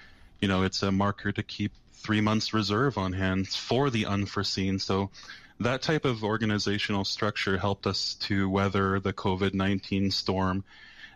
you 0.42 0.48
know, 0.48 0.62
it's 0.64 0.82
a 0.82 0.92
marker 0.92 1.32
to 1.32 1.42
keep 1.42 1.72
three 1.94 2.20
months 2.20 2.52
reserve 2.52 2.98
on 2.98 3.14
hand 3.14 3.48
for 3.48 3.88
the 3.88 4.04
unforeseen. 4.04 4.78
So 4.78 5.08
that 5.58 5.80
type 5.80 6.04
of 6.04 6.22
organizational 6.22 7.06
structure 7.06 7.56
helped 7.56 7.86
us 7.86 8.16
to 8.26 8.46
weather 8.50 9.00
the 9.00 9.14
COVID 9.14 9.54
19 9.54 10.10
storm 10.10 10.64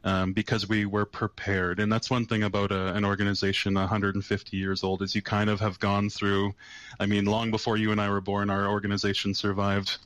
um, 0.04 0.34
because 0.34 0.68
we 0.68 0.84
were 0.84 1.06
prepared. 1.06 1.80
And 1.80 1.90
that's 1.90 2.11
one 2.11 2.26
thing 2.26 2.42
about 2.42 2.70
a, 2.70 2.94
an 2.94 3.04
organization 3.04 3.75
150 3.75 4.56
years 4.56 4.84
old 4.84 5.02
is 5.02 5.14
you 5.14 5.23
kind 5.23 5.49
of 5.49 5.61
have 5.61 5.80
gone 5.80 6.11
through, 6.11 6.54
I 7.00 7.06
mean, 7.06 7.25
long 7.25 7.50
before 7.50 7.78
you 7.78 7.90
and 7.90 8.00
I 8.00 8.11
were 8.11 8.20
born, 8.20 8.50
our 8.50 8.68
organization 8.68 9.34
survived 9.34 9.96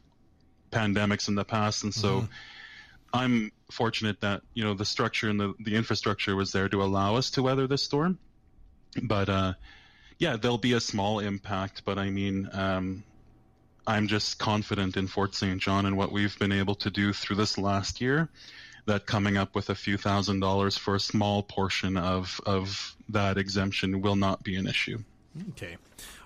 pandemics 0.70 1.28
in 1.28 1.34
the 1.34 1.44
past. 1.44 1.82
And 1.82 1.92
so 1.92 2.20
mm-hmm. 2.20 2.26
I'm 3.12 3.52
fortunate 3.72 4.20
that, 4.20 4.42
you 4.54 4.62
know, 4.62 4.74
the 4.74 4.84
structure 4.84 5.28
and 5.28 5.40
the, 5.40 5.54
the 5.58 5.74
infrastructure 5.74 6.36
was 6.36 6.52
there 6.52 6.68
to 6.68 6.82
allow 6.82 7.16
us 7.16 7.30
to 7.32 7.42
weather 7.42 7.66
this 7.66 7.82
storm. 7.82 8.18
But, 9.02 9.28
uh, 9.28 9.54
yeah, 10.18 10.36
there'll 10.36 10.58
be 10.58 10.74
a 10.74 10.80
small 10.80 11.18
impact, 11.18 11.82
but 11.84 11.98
I 11.98 12.10
mean, 12.10 12.48
um, 12.52 13.02
I'm 13.86 14.06
just 14.06 14.38
confident 14.38 14.96
in 14.96 15.08
Fort 15.08 15.34
St. 15.34 15.60
John 15.60 15.86
and 15.86 15.96
what 15.96 16.12
we've 16.12 16.38
been 16.38 16.52
able 16.52 16.74
to 16.76 16.90
do 16.90 17.12
through 17.12 17.36
this 17.36 17.58
last 17.58 18.00
year. 18.00 18.28
That 18.88 19.04
coming 19.04 19.36
up 19.36 19.54
with 19.54 19.68
a 19.68 19.74
few 19.74 19.98
thousand 19.98 20.40
dollars 20.40 20.78
for 20.78 20.94
a 20.94 21.00
small 21.00 21.42
portion 21.42 21.96
of 21.98 22.40
of 22.46 22.96
that 23.10 23.36
exemption 23.36 24.00
will 24.00 24.16
not 24.16 24.42
be 24.42 24.56
an 24.56 24.66
issue. 24.66 24.98
Okay. 25.50 25.76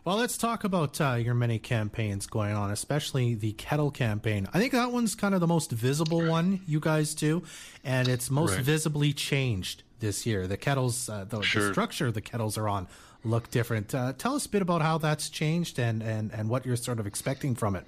Well, 0.05 0.17
let's 0.17 0.37
talk 0.37 0.65
about 0.65 1.01
uh, 1.01 1.15
your 1.15 1.35
many 1.35 1.59
campaigns 1.59 2.27
going 2.27 2.55
on, 2.55 2.71
especially 2.71 3.35
the 3.35 3.53
kettle 3.53 3.91
campaign. 3.91 4.49
I 4.55 4.59
think 4.59 4.73
that 4.73 4.93
one's 4.93 5.15
kind 5.17 5.35
of 5.35 5.41
the 5.41 5.47
most 5.47 5.73
visible 5.73 6.25
one 6.25 6.61
you 6.67 6.79
guys 6.81 7.15
do, 7.15 7.43
and 7.85 8.07
it's 8.07 8.31
most 8.31 8.57
right. 8.57 8.65
visibly 8.65 9.13
changed 9.13 9.83
this 9.99 10.25
year. 10.25 10.47
The 10.47 10.57
kettles, 10.57 11.09
uh, 11.09 11.25
the, 11.25 11.43
sure. 11.43 11.67
the, 11.67 11.73
structure 11.73 12.11
the 12.11 12.21
kettles 12.21 12.57
are 12.59 12.69
on 12.69 12.89
look 13.25 13.51
different. 13.51 13.95
Uh, 13.95 14.13
tell 14.17 14.35
us 14.35 14.47
a 14.47 14.49
bit 14.49 14.63
about 14.63 14.83
how 14.83 14.99
that's 14.99 15.29
changed 15.29 15.79
and, 15.79 16.03
and, 16.03 16.33
and 16.33 16.49
what 16.49 16.67
you're 16.67 16.77
sort 16.77 16.99
of 16.99 17.07
expecting 17.07 17.55
from 17.55 17.77
it. 17.77 17.87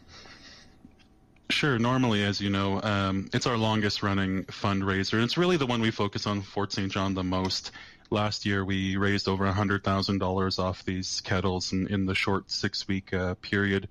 Sure. 1.50 1.78
Normally, 1.78 2.24
as 2.24 2.40
you 2.40 2.48
know, 2.50 2.80
um, 2.82 3.28
it's 3.34 3.46
our 3.46 3.56
longest 3.56 4.02
running 4.02 4.44
fundraiser. 4.44 5.22
It's 5.22 5.36
really 5.36 5.56
the 5.56 5.66
one 5.66 5.80
we 5.80 5.90
focus 5.90 6.26
on 6.26 6.40
Fort 6.40 6.72
St. 6.72 6.90
John 6.90 7.14
the 7.14 7.22
most. 7.22 7.70
Last 8.10 8.46
year, 8.46 8.64
we 8.64 8.96
raised 8.96 9.28
over 9.28 9.44
$100,000 9.46 10.58
off 10.58 10.84
these 10.84 11.20
kettles 11.20 11.72
in, 11.72 11.86
in 11.88 12.06
the 12.06 12.14
short 12.14 12.50
six 12.50 12.88
week 12.88 13.12
uh, 13.12 13.34
period 13.34 13.88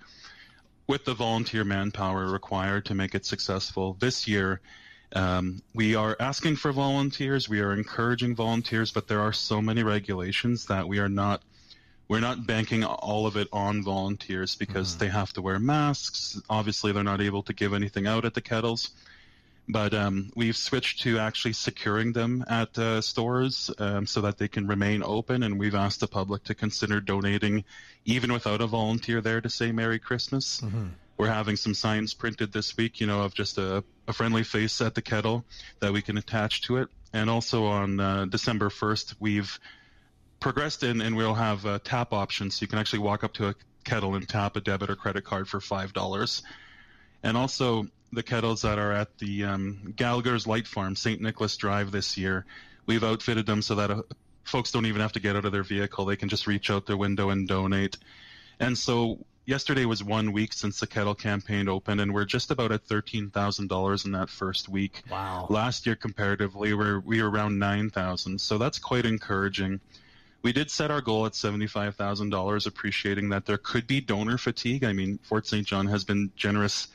with 0.88 1.06
the 1.06 1.14
volunteer 1.14 1.64
manpower 1.64 2.26
required 2.26 2.86
to 2.86 2.96
make 2.96 3.16
it 3.16 3.26
successful. 3.26 3.96
This 4.00 4.28
year, 4.28 4.60
um, 5.16 5.62
we 5.74 5.96
are 5.96 6.18
asking 6.20 6.56
for 6.56 6.72
volunteers. 6.72 7.48
We 7.48 7.62
are 7.62 7.74
encouraging 7.74 8.36
volunteers, 8.36 8.92
but 8.92 9.08
there 9.08 9.22
are 9.22 9.34
so 9.34 9.62
many 9.62 9.84
regulations 9.84 10.66
that 10.66 10.88
we 10.88 11.00
are 11.00 11.10
not 11.10 11.44
we're 12.14 12.20
not 12.20 12.46
banking 12.46 12.84
all 12.84 13.26
of 13.26 13.38
it 13.38 13.48
on 13.52 13.82
volunteers 13.82 14.54
because 14.56 14.92
mm-hmm. 14.92 15.00
they 15.00 15.08
have 15.08 15.34
to 15.34 15.42
wear 15.42 15.58
masks. 15.58 16.40
Obviously, 16.48 16.92
they're 16.92 17.04
not 17.04 17.22
able 17.22 17.42
to 17.42 17.54
give 17.54 17.74
anything 17.74 18.06
out 18.06 18.24
at 18.24 18.36
the 18.36 18.42
kettles. 18.42 18.92
But 19.68 19.96
um, 19.96 20.32
we've 20.36 20.56
switched 20.56 21.02
to 21.02 21.18
actually 21.18 21.54
securing 21.54 22.14
them 22.14 22.46
at 22.48 22.78
uh, 22.78 23.02
stores 23.02 23.72
um, 23.80 24.06
so 24.06 24.22
that 24.22 24.38
they 24.38 24.48
can 24.48 24.68
remain 24.68 25.02
open. 25.04 25.42
And 25.42 25.58
we've 25.58 25.74
asked 25.74 26.02
the 26.02 26.08
public 26.08 26.44
to 26.44 26.54
consider 26.54 27.02
donating 27.02 27.64
even 28.06 28.32
without 28.32 28.62
a 28.62 28.68
volunteer 28.68 29.20
there 29.20 29.42
to 29.42 29.50
say 29.50 29.72
Merry 29.72 29.98
Christmas. 29.98 30.62
Mm-hmm 30.62 30.90
we're 31.16 31.28
having 31.28 31.56
some 31.56 31.76
signs 31.76 32.16
printed 32.16 32.52
this 32.52 32.76
week, 32.76 33.00
you 33.00 33.06
know, 33.06 33.22
of 33.22 33.36
just 33.36 33.60
a, 33.60 33.84
a 34.08 34.14
friendly 34.14 34.44
face 34.44 34.82
at 34.82 34.96
the 34.96 35.02
kettle 35.02 35.46
that 35.80 35.94
we 35.94 36.02
can 36.02 36.18
attach 36.18 36.64
to 36.64 36.78
it. 36.78 36.90
And 37.14 37.30
also 37.30 37.66
on 37.66 38.00
uh, 38.00 38.26
December 38.26 38.70
1st, 38.70 39.16
we've 39.20 39.60
progressed 40.44 40.84
in 40.84 41.00
and 41.00 41.16
we'll 41.16 41.34
have 41.34 41.66
uh, 41.66 41.80
tap 41.86 42.12
options. 42.12 42.56
So 42.56 42.64
you 42.64 42.68
can 42.68 42.78
actually 42.78 43.00
walk 43.00 43.24
up 43.24 43.34
to 43.36 43.48
a 43.48 43.56
kettle 43.86 44.16
and 44.16 44.28
tap 44.28 44.58
a 44.58 44.62
debit 44.62 44.90
or 44.90 44.96
credit 44.98 45.24
card 45.24 45.48
for 45.48 45.60
$5. 45.60 46.42
And 47.24 47.38
also 47.38 47.88
the 48.12 48.24
kettles 48.24 48.64
that 48.64 48.78
are 48.78 48.92
at 48.92 49.18
the 49.20 49.46
um, 49.46 49.94
Gallagher's 49.96 50.46
Light 50.46 50.68
Farm, 50.68 50.98
St. 50.98 51.22
Nicholas 51.22 51.56
Drive 51.56 51.92
this 51.92 52.18
year, 52.18 52.46
we've 52.86 53.06
outfitted 53.06 53.46
them 53.46 53.62
so 53.62 53.76
that 53.76 53.90
uh, 53.90 54.02
folks 54.44 54.74
don't 54.74 54.86
even 54.86 55.00
have 55.00 55.14
to 55.14 55.22
get 55.22 55.38
out 55.38 55.46
of 55.46 55.54
their 55.54 55.64
vehicle. 55.64 56.04
They 56.04 56.18
can 56.18 56.28
just 56.28 56.46
reach 56.46 56.70
out 56.70 56.86
their 56.88 56.98
window 56.98 57.30
and 57.30 57.48
donate. 57.48 57.96
And 58.60 58.78
so 58.78 59.20
yesterday 59.46 59.86
was 59.86 60.04
one 60.04 60.34
week 60.34 60.52
since 60.52 60.82
the 60.82 60.88
kettle 60.88 61.16
campaign 61.16 61.70
opened, 61.70 62.02
and 62.02 62.14
we're 62.14 62.26
just 62.26 62.52
about 62.52 62.74
at 62.74 62.84
thirteen 62.84 63.30
thousand 63.30 63.70
dollars 63.70 64.06
in 64.06 64.12
that 64.12 64.30
first 64.30 64.70
week. 64.70 65.04
Wow! 65.10 65.48
Last 65.50 65.86
year, 65.86 65.96
comparatively, 65.96 66.74
we're 66.74 67.00
we 67.00 67.22
were 67.22 67.30
around 67.30 67.60
nine 67.60 67.90
thousand, 67.90 68.40
so 68.40 68.58
that's 68.58 68.80
quite 68.80 69.06
encouraging. 69.06 69.80
We 70.44 70.54
did 70.54 70.70
set 70.70 70.92
our 70.92 71.02
goal 71.02 71.26
at 71.26 71.36
seventy-five 71.36 71.96
thousand 71.96 72.30
dollars, 72.30 72.68
appreciating 72.68 73.30
that 73.30 73.46
there 73.46 73.58
could 73.58 73.88
be 73.88 74.02
donor 74.02 74.38
fatigue. 74.38 74.84
I 74.84 74.94
mean, 74.94 75.18
Fort 75.24 75.48
St. 75.48 75.66
John 75.66 75.88
has 75.88 76.04
been 76.04 76.32
generous 76.36 76.88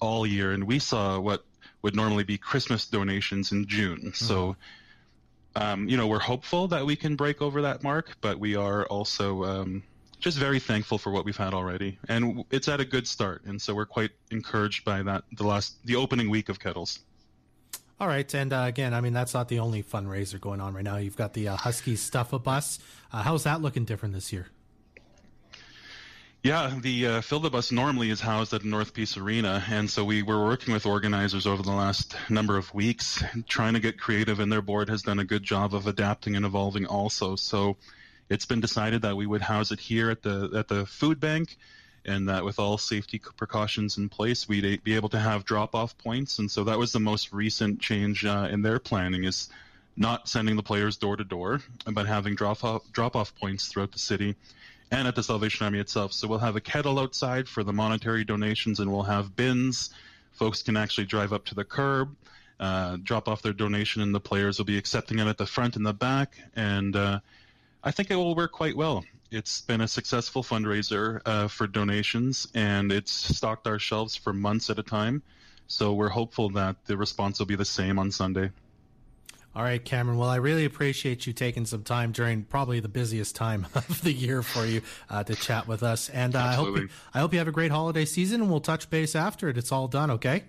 all 0.00 0.26
year, 0.26 0.52
and 0.52 0.64
we 0.64 0.78
saw 0.78 1.18
what 1.18 1.44
would 1.82 1.94
normally 1.96 2.24
be 2.24 2.36
Christmas 2.36 2.86
donations 2.86 3.52
in 3.52 3.66
June. 3.66 3.98
Mm-hmm. 3.98 4.10
So. 4.12 4.56
Um, 5.56 5.88
you 5.88 5.96
know, 5.96 6.06
we're 6.06 6.20
hopeful 6.20 6.68
that 6.68 6.86
we 6.86 6.94
can 6.94 7.16
break 7.16 7.42
over 7.42 7.62
that 7.62 7.82
mark, 7.82 8.16
but 8.20 8.38
we 8.38 8.54
are 8.54 8.86
also 8.86 9.42
um, 9.44 9.82
just 10.20 10.38
very 10.38 10.60
thankful 10.60 10.98
for 10.98 11.10
what 11.10 11.24
we've 11.24 11.36
had 11.36 11.52
already, 11.52 11.98
and 12.08 12.44
it's 12.50 12.68
at 12.68 12.80
a 12.80 12.84
good 12.84 13.08
start, 13.08 13.42
and 13.44 13.60
so 13.60 13.74
we're 13.74 13.86
quite 13.86 14.10
encouraged 14.30 14.84
by 14.84 15.02
that. 15.02 15.24
The 15.32 15.44
last, 15.44 15.74
the 15.84 15.96
opening 15.96 16.30
week 16.30 16.48
of 16.48 16.60
Kettles. 16.60 17.00
All 18.00 18.06
right, 18.06 18.32
and 18.32 18.52
uh, 18.52 18.64
again, 18.68 18.94
I 18.94 19.00
mean 19.00 19.12
that's 19.12 19.34
not 19.34 19.48
the 19.48 19.58
only 19.58 19.82
fundraiser 19.82 20.40
going 20.40 20.60
on 20.60 20.72
right 20.72 20.84
now. 20.84 20.98
You've 20.98 21.16
got 21.16 21.34
the 21.34 21.48
uh, 21.48 21.56
Huskies 21.56 22.00
Stuff 22.00 22.32
a 22.32 22.38
Bus. 22.38 22.78
Uh, 23.12 23.22
how's 23.22 23.42
that 23.42 23.60
looking 23.60 23.84
different 23.84 24.14
this 24.14 24.32
year? 24.32 24.46
Yeah, 26.44 26.78
the 26.80 27.06
uh, 27.06 27.48
Bus 27.50 27.72
normally 27.72 28.10
is 28.10 28.20
housed 28.20 28.54
at 28.54 28.64
North 28.64 28.94
Peace 28.94 29.16
Arena, 29.16 29.64
and 29.68 29.90
so 29.90 30.04
we 30.04 30.22
were 30.22 30.44
working 30.44 30.72
with 30.72 30.86
organizers 30.86 31.44
over 31.44 31.64
the 31.64 31.72
last 31.72 32.14
number 32.30 32.56
of 32.56 32.72
weeks, 32.72 33.24
trying 33.48 33.74
to 33.74 33.80
get 33.80 33.98
creative, 33.98 34.38
and 34.38 34.50
their 34.50 34.62
board 34.62 34.88
has 34.88 35.02
done 35.02 35.18
a 35.18 35.24
good 35.24 35.42
job 35.42 35.74
of 35.74 35.88
adapting 35.88 36.36
and 36.36 36.46
evolving 36.46 36.86
also. 36.86 37.34
So 37.34 37.76
it's 38.30 38.46
been 38.46 38.60
decided 38.60 39.02
that 39.02 39.16
we 39.16 39.26
would 39.26 39.42
house 39.42 39.72
it 39.72 39.80
here 39.80 40.08
at 40.10 40.22
the 40.22 40.52
at 40.54 40.68
the 40.68 40.86
food 40.86 41.18
bank, 41.18 41.56
and 42.04 42.28
that 42.28 42.44
with 42.44 42.58
all 42.58 42.78
safety 42.78 43.20
precautions 43.36 43.98
in 43.98 44.08
place, 44.08 44.48
we'd 44.48 44.82
be 44.84 44.94
able 44.94 45.08
to 45.10 45.18
have 45.18 45.44
drop-off 45.44 45.96
points. 45.98 46.38
And 46.38 46.50
so 46.50 46.64
that 46.64 46.78
was 46.78 46.92
the 46.92 47.00
most 47.00 47.32
recent 47.32 47.80
change 47.80 48.24
uh, 48.24 48.48
in 48.50 48.62
their 48.62 48.78
planning 48.78 49.24
is 49.24 49.48
not 49.96 50.28
sending 50.28 50.56
the 50.56 50.62
players 50.62 50.96
door 50.96 51.16
to 51.16 51.24
door, 51.24 51.60
but 51.90 52.06
having 52.06 52.34
drop-off 52.34 52.82
drop-off 52.92 53.34
points 53.34 53.68
throughout 53.68 53.92
the 53.92 53.98
city 53.98 54.36
and 54.90 55.06
at 55.06 55.14
the 55.14 55.22
Salvation 55.22 55.64
Army 55.64 55.80
itself. 55.80 56.12
So 56.12 56.28
we'll 56.28 56.38
have 56.38 56.56
a 56.56 56.60
kettle 56.60 56.98
outside 56.98 57.48
for 57.48 57.62
the 57.62 57.72
monetary 57.72 58.24
donations, 58.24 58.80
and 58.80 58.90
we'll 58.90 59.02
have 59.02 59.36
bins 59.36 59.90
folks 60.38 60.62
can 60.62 60.76
actually 60.76 61.06
drive 61.06 61.32
up 61.32 61.44
to 61.46 61.54
the 61.54 61.64
curb, 61.64 62.14
uh, 62.60 62.96
drop 63.02 63.28
off 63.28 63.42
their 63.42 63.52
donation, 63.52 64.00
and 64.00 64.14
the 64.14 64.20
players 64.20 64.58
will 64.58 64.64
be 64.64 64.78
accepting 64.78 65.18
it 65.18 65.26
at 65.26 65.36
the 65.36 65.46
front 65.46 65.76
and 65.76 65.84
the 65.84 65.92
back. 65.92 66.38
And 66.54 66.94
uh, 66.94 67.20
I 67.82 67.90
think 67.90 68.10
it 68.10 68.16
will 68.16 68.34
work 68.34 68.52
quite 68.52 68.76
well. 68.76 69.04
It's 69.30 69.60
been 69.60 69.82
a 69.82 69.88
successful 69.88 70.42
fundraiser 70.42 71.20
uh, 71.26 71.48
for 71.48 71.66
donations, 71.66 72.48
and 72.54 72.90
it's 72.90 73.12
stocked 73.12 73.66
our 73.66 73.78
shelves 73.78 74.16
for 74.16 74.32
months 74.32 74.70
at 74.70 74.78
a 74.78 74.82
time. 74.82 75.22
So 75.66 75.92
we're 75.92 76.08
hopeful 76.08 76.48
that 76.50 76.76
the 76.86 76.96
response 76.96 77.38
will 77.38 77.46
be 77.46 77.56
the 77.56 77.64
same 77.64 77.98
on 77.98 78.10
Sunday. 78.10 78.50
All 79.54 79.62
right, 79.62 79.84
Cameron. 79.84 80.18
Well, 80.18 80.28
I 80.28 80.36
really 80.36 80.64
appreciate 80.64 81.26
you 81.26 81.32
taking 81.32 81.66
some 81.66 81.82
time 81.82 82.12
during 82.12 82.44
probably 82.44 82.80
the 82.80 82.88
busiest 82.88 83.34
time 83.34 83.66
of 83.74 84.02
the 84.02 84.12
year 84.12 84.42
for 84.42 84.64
you 84.64 84.82
uh, 85.10 85.24
to 85.24 85.34
chat 85.34 85.66
with 85.66 85.82
us. 85.82 86.08
And 86.08 86.34
uh, 86.34 86.40
I 86.40 86.54
hope 86.54 86.76
you, 86.76 86.88
I 87.12 87.18
hope 87.18 87.32
you 87.32 87.38
have 87.38 87.48
a 87.48 87.52
great 87.52 87.70
holiday 87.70 88.04
season, 88.04 88.40
and 88.40 88.50
we'll 88.50 88.60
touch 88.60 88.88
base 88.88 89.14
after 89.14 89.48
it. 89.48 89.58
It's 89.58 89.72
all 89.72 89.88
done. 89.88 90.10
Okay. 90.12 90.44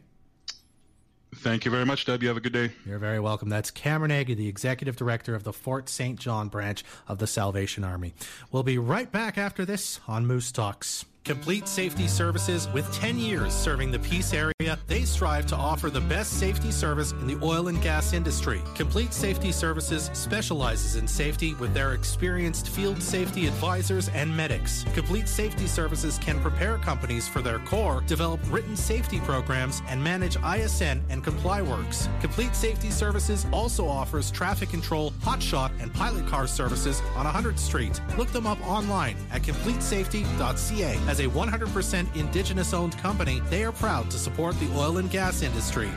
Thank 1.35 1.63
you 1.63 1.71
very 1.71 1.85
much, 1.85 2.05
Deb. 2.05 2.21
You 2.21 2.27
have 2.27 2.37
a 2.37 2.41
good 2.41 2.53
day. 2.53 2.71
You're 2.85 2.99
very 2.99 3.19
welcome. 3.19 3.49
That's 3.49 3.71
Cameron 3.71 4.11
Aggie, 4.11 4.33
the 4.33 4.47
Executive 4.47 4.95
Director 4.95 5.35
of 5.35 5.43
the 5.43 5.53
Fort 5.53 5.87
St. 5.87 6.19
John 6.19 6.49
branch 6.49 6.83
of 7.07 7.19
the 7.19 7.27
Salvation 7.27 7.83
Army. 7.83 8.13
We'll 8.51 8.63
be 8.63 8.77
right 8.77 9.11
back 9.11 9.37
after 9.37 9.63
this 9.63 9.99
on 10.07 10.25
Moose 10.25 10.51
Talks. 10.51 11.05
Complete 11.29 11.67
Safety 11.67 12.07
Services, 12.07 12.67
with 12.73 12.91
10 12.91 13.19
years 13.19 13.53
serving 13.53 13.91
the 13.91 13.99
Peace 13.99 14.33
area, 14.33 14.79
they 14.87 15.03
strive 15.03 15.45
to 15.45 15.55
offer 15.55 15.91
the 15.91 16.01
best 16.01 16.39
safety 16.39 16.71
service 16.71 17.11
in 17.11 17.27
the 17.27 17.37
oil 17.45 17.67
and 17.67 17.79
gas 17.83 18.13
industry. 18.13 18.63
Complete 18.73 19.13
Safety 19.13 19.51
Services 19.51 20.09
specializes 20.13 20.95
in 20.95 21.07
safety 21.07 21.53
with 21.53 21.71
their 21.71 21.93
experienced 21.93 22.69
field 22.69 22.99
safety 22.99 23.45
advisors 23.45 24.09
and 24.09 24.35
medics. 24.35 24.85
Complete 24.95 25.27
Safety 25.27 25.67
Services 25.67 26.17
can 26.17 26.39
prepare 26.39 26.79
companies 26.79 27.27
for 27.27 27.43
their 27.43 27.59
COR, 27.59 28.01
develop 28.07 28.39
written 28.49 28.75
safety 28.75 29.19
programs, 29.19 29.83
and 29.87 30.03
manage 30.03 30.35
ISN 30.37 30.99
and 31.09 31.23
ComplyWorks. 31.23 32.09
Complete 32.21 32.55
Safety 32.55 32.89
Services 32.89 33.45
also 33.53 33.87
offers 33.87 34.31
traffic 34.31 34.69
control, 34.69 35.11
hotshot, 35.21 35.69
and 35.79 35.93
pilot 35.93 36.25
car 36.25 36.47
services 36.47 37.03
on 37.15 37.27
100th 37.27 37.59
Street. 37.59 38.01
Look 38.17 38.31
them 38.31 38.47
up 38.47 38.59
online 38.67 39.15
at 39.31 39.43
completesafety.ca. 39.43 40.97
As 41.07 41.18
a 41.19 41.27
100% 41.27 42.15
Indigenous 42.15 42.73
owned 42.73 42.97
company, 42.97 43.41
they 43.49 43.63
are 43.63 43.71
proud 43.71 44.09
to 44.11 44.17
support 44.17 44.59
the 44.59 44.71
oil 44.75 44.97
and 44.97 45.09
gas 45.09 45.41
industry. 45.41 45.89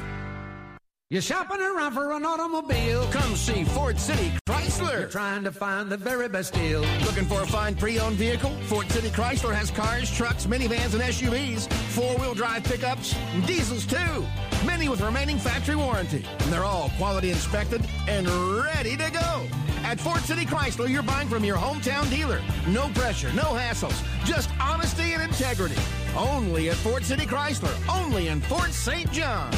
You're 1.13 1.21
shopping 1.21 1.61
around 1.61 1.93
for 1.93 2.11
an 2.13 2.25
automobile. 2.25 3.07
Come 3.13 3.37
see 3.37 3.65
Fort 3.65 3.99
City 3.99 4.33
Chrysler. 4.49 5.01
You're 5.01 5.09
trying 5.09 5.45
to 5.45 5.53
find 5.53 5.91
the 5.91 5.99
very 5.99 6.27
best 6.27 6.55
deal. 6.55 6.81
Looking 7.05 7.27
for 7.27 7.43
a 7.43 7.47
fine 7.47 7.75
pre-owned 7.75 8.17
vehicle? 8.17 8.51
Fort 8.63 8.89
City 8.89 9.11
Chrysler 9.11 9.53
has 9.53 9.71
cars, 9.71 10.11
trucks, 10.11 10.47
minivans, 10.47 10.95
and 10.95 11.03
SUVs, 11.03 11.71
four-wheel 11.71 12.33
drive 12.33 12.65
pickups, 12.65 13.15
and 13.35 13.47
diesels 13.47 13.85
too. 13.85 14.25
Many 14.65 14.89
with 14.89 15.03
remaining 15.03 15.37
factory 15.37 15.77
warranty. 15.77 16.25
And 16.39 16.51
they're 16.51 16.65
all 16.65 16.91
quality 16.97 17.29
inspected 17.29 17.85
and 18.09 18.27
ready 18.27 18.97
to 18.97 19.11
go. 19.11 19.47
At 19.93 20.01
Fort 20.01 20.21
City 20.21 20.47
Chrysler, 20.47 20.89
you're 20.89 21.03
buying 21.03 21.29
from 21.29 21.45
your 21.45 21.59
hometown 21.59 22.09
dealer. 22.09 22.41
No 22.67 22.89
pressure, 22.95 23.31
no 23.35 23.53
hassles, 23.53 24.03
just 24.25 24.49
honesty 24.59 25.13
and 25.13 25.23
integrity. 25.23 25.77
Only 26.17 26.71
at 26.71 26.77
Fort 26.77 27.05
City 27.05 27.27
Chrysler. 27.27 27.75
Only 27.95 28.29
in 28.29 28.41
Fort 28.41 28.71
St. 28.71 29.13
John. 29.13 29.53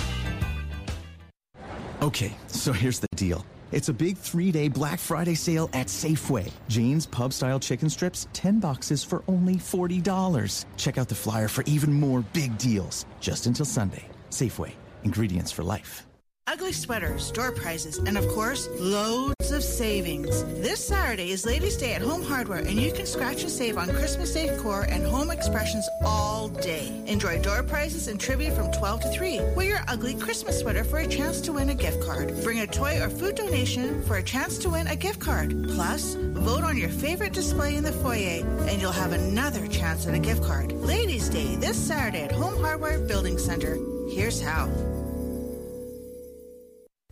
Okay, 2.03 2.33
so 2.49 2.73
here's 2.73 2.99
the 2.99 3.07
deal. 3.15 3.47
It's 3.71 3.91
a 3.91 3.93
big 3.93 4.19
three-day 4.19 4.67
Black 4.67 4.99
Friday 4.99 5.37
sale 5.37 5.71
at 5.73 5.87
Safeway. 5.87 6.51
Jane's 6.67 7.07
pub-style 7.07 7.61
chicken 7.61 7.89
strips, 7.89 8.27
10 8.33 8.59
boxes 8.59 9.05
for 9.05 9.23
only 9.29 9.55
$40. 9.55 10.65
Check 10.77 10.99
out 10.99 11.09
the 11.09 11.15
flyer 11.15 11.47
for 11.47 11.63
even 11.63 11.93
more 11.93 12.25
big 12.33 12.59
deals. 12.59 13.07
Just 13.21 13.47
until 13.47 13.67
Sunday. 13.67 14.09
Safeway. 14.31 14.73
Ingredients 15.05 15.53
for 15.53 15.63
life. 15.63 16.09
Ugly 16.49 16.73
sweaters, 16.73 17.31
door 17.31 17.53
prizes, 17.53 17.99
and 17.99 18.19
of 18.19 18.27
course, 18.29 18.69
loads 18.81 19.29
of 19.31 19.34
savings. 19.75 20.45
This 20.61 20.87
Saturday 20.87 21.33
is 21.33 21.45
Ladies' 21.45 21.77
Day 21.77 21.95
at 21.95 22.03
Home 22.03 22.23
Hardware, 22.23 22.61
and 22.61 22.81
you 22.81 22.93
can 22.93 23.07
scratch 23.07 23.43
and 23.43 23.51
save 23.51 23.77
on 23.77 23.89
Christmas 23.89 24.33
decor 24.33 24.83
and 24.83 25.05
home 25.05 25.33
expressions 25.33 25.89
all 26.05 26.47
day. 26.47 26.93
Enjoy 27.07 27.43
door 27.43 27.65
prizes 27.65 28.07
and 28.07 28.21
trivia 28.21 28.53
from 28.53 28.71
12 28.71 29.01
to 29.01 29.09
3. 29.11 29.41
Wear 29.57 29.67
your 29.67 29.81
ugly 29.89 30.15
Christmas 30.15 30.61
sweater 30.61 30.85
for 30.85 30.99
a 30.99 31.09
chance 31.09 31.41
to 31.41 31.53
win 31.53 31.71
a 31.71 31.75
gift 31.75 32.01
card. 32.05 32.41
Bring 32.45 32.61
a 32.61 32.69
toy 32.69 33.03
or 33.03 33.11
food 33.11 33.35
donation 33.35 34.01
for 34.05 34.19
a 34.19 34.23
chance 34.23 34.59
to 34.59 34.71
win 34.71 34.87
a 34.87 34.95
gift 34.95 35.19
card. 35.19 35.51
Plus, 35.75 36.15
vote 36.15 36.63
on 36.63 36.77
your 36.77 36.91
favorite 36.91 37.33
display 37.33 37.75
in 37.75 37.83
the 37.83 37.93
foyer, 37.93 38.47
and 38.69 38.81
you'll 38.81 38.93
have 38.93 39.13
another 39.13 39.67
chance 39.67 40.07
at 40.07 40.15
a 40.15 40.21
gift 40.21 40.45
card. 40.45 40.71
Ladies' 40.71 41.29
Day 41.29 41.57
this 41.57 41.77
Saturday 41.77 42.23
at 42.23 42.33
Home 42.33 42.63
Hardware 42.63 43.01
Building 43.01 43.39
Center. 43.39 43.77
Here's 44.09 44.41
how. 44.41 44.69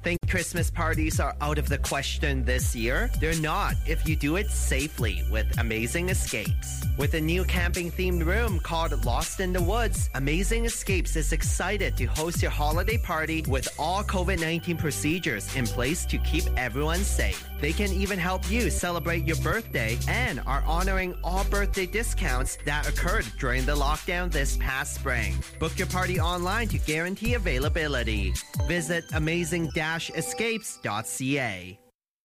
Think 0.02 0.18
Christmas 0.28 0.68
parties 0.68 1.20
are 1.20 1.36
out 1.40 1.58
of 1.58 1.68
the 1.68 1.78
question 1.78 2.44
this 2.44 2.74
year? 2.74 3.08
They're 3.20 3.40
not 3.40 3.76
if 3.86 4.08
you 4.08 4.16
do 4.16 4.34
it 4.34 4.50
safely 4.50 5.22
with 5.30 5.46
Amazing 5.60 6.08
Escapes. 6.08 6.82
With 6.98 7.14
a 7.14 7.20
new 7.20 7.44
camping 7.44 7.88
themed 7.88 8.26
room 8.26 8.58
called 8.58 9.04
Lost 9.04 9.38
in 9.38 9.52
the 9.52 9.62
Woods, 9.62 10.10
Amazing 10.16 10.64
Escapes 10.64 11.14
is 11.14 11.32
excited 11.32 11.96
to 11.98 12.06
host 12.06 12.42
your 12.42 12.50
holiday 12.50 12.98
party 12.98 13.44
with 13.46 13.68
all 13.78 14.02
COVID 14.02 14.40
19 14.40 14.76
procedures 14.76 15.54
in 15.54 15.66
place 15.66 16.04
to 16.06 16.18
keep 16.18 16.44
everyone 16.56 17.04
safe. 17.04 17.48
They 17.60 17.72
can 17.72 17.92
even 17.92 18.18
help 18.18 18.50
you 18.50 18.70
celebrate 18.70 19.24
your 19.24 19.36
birthday 19.36 19.96
and 20.08 20.40
are 20.46 20.64
honoring 20.66 21.14
all 21.22 21.44
birthday 21.44 21.86
discounts 21.86 22.58
that 22.64 22.88
occurred 22.88 23.24
during 23.38 23.64
the 23.64 23.76
lockdown 23.76 24.32
this 24.32 24.56
past 24.56 24.96
spring. 24.96 25.36
Book 25.60 25.78
your 25.78 25.86
party 25.86 26.18
online 26.18 26.66
to 26.68 26.78
guarantee 26.78 27.34
availability. 27.34 28.34
Visit 28.66 29.04
amazing 29.14 29.70
escapes.ca. 30.14 31.81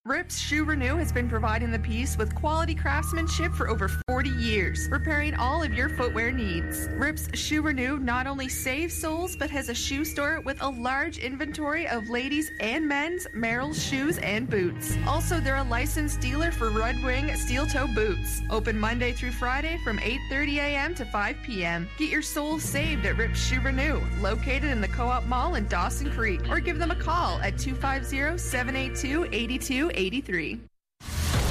Rips 0.07 0.39
Shoe 0.39 0.63
Renew 0.63 0.95
has 0.95 1.11
been 1.11 1.27
providing 1.27 1.69
the 1.69 1.79
Peace 1.79 2.17
with 2.17 2.33
quality 2.33 2.73
craftsmanship 2.73 3.51
for 3.51 3.67
over 3.67 3.89
40 4.07 4.29
years, 4.29 4.87
repairing 4.89 5.35
all 5.35 5.61
of 5.61 5.73
your 5.73 5.89
footwear 5.89 6.31
needs. 6.31 6.87
Rips 6.93 7.27
Shoe 7.37 7.61
Renew 7.61 7.97
not 7.97 8.25
only 8.25 8.47
saves 8.47 8.93
souls, 8.93 9.35
but 9.35 9.49
has 9.49 9.67
a 9.67 9.73
shoe 9.73 10.05
store 10.05 10.39
with 10.39 10.61
a 10.61 10.69
large 10.69 11.17
inventory 11.17 11.89
of 11.89 12.07
ladies' 12.07 12.49
and 12.61 12.87
men's 12.87 13.27
Merrell's 13.35 13.83
shoes 13.83 14.17
and 14.19 14.49
boots. 14.49 14.97
Also, 15.05 15.41
they're 15.41 15.57
a 15.57 15.63
licensed 15.63 16.21
dealer 16.21 16.53
for 16.53 16.69
Red 16.69 17.03
Wing 17.03 17.35
steel 17.35 17.65
toe 17.65 17.87
boots. 17.93 18.41
Open 18.49 18.79
Monday 18.79 19.11
through 19.11 19.33
Friday 19.33 19.77
from 19.83 19.97
8:30 19.97 20.59
a.m. 20.59 20.95
to 20.95 21.03
5 21.03 21.35
p.m. 21.43 21.85
Get 21.97 22.09
your 22.09 22.21
soul 22.21 22.59
saved 22.59 23.05
at 23.05 23.17
Rips 23.17 23.45
Shoe 23.45 23.59
Renew, 23.59 23.99
located 24.21 24.71
in 24.71 24.79
the 24.79 24.87
Co-op 24.87 25.25
Mall 25.25 25.55
in 25.55 25.67
Dawson 25.67 26.09
Creek, 26.11 26.49
or 26.49 26.61
give 26.61 26.79
them 26.79 26.91
a 26.91 26.95
call 26.95 27.41
at 27.41 27.55
250-782-82 27.55 29.96
83. 29.97 30.59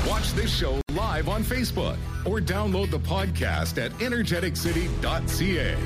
Watch 0.06 0.32
this 0.34 0.56
show 0.56 0.80
live 0.94 1.28
on 1.28 1.42
Facebook 1.42 1.96
or 2.24 2.40
download 2.40 2.90
the 2.92 2.98
podcast 2.98 3.82
at 3.84 3.90
energeticcity.ca. 3.94 5.76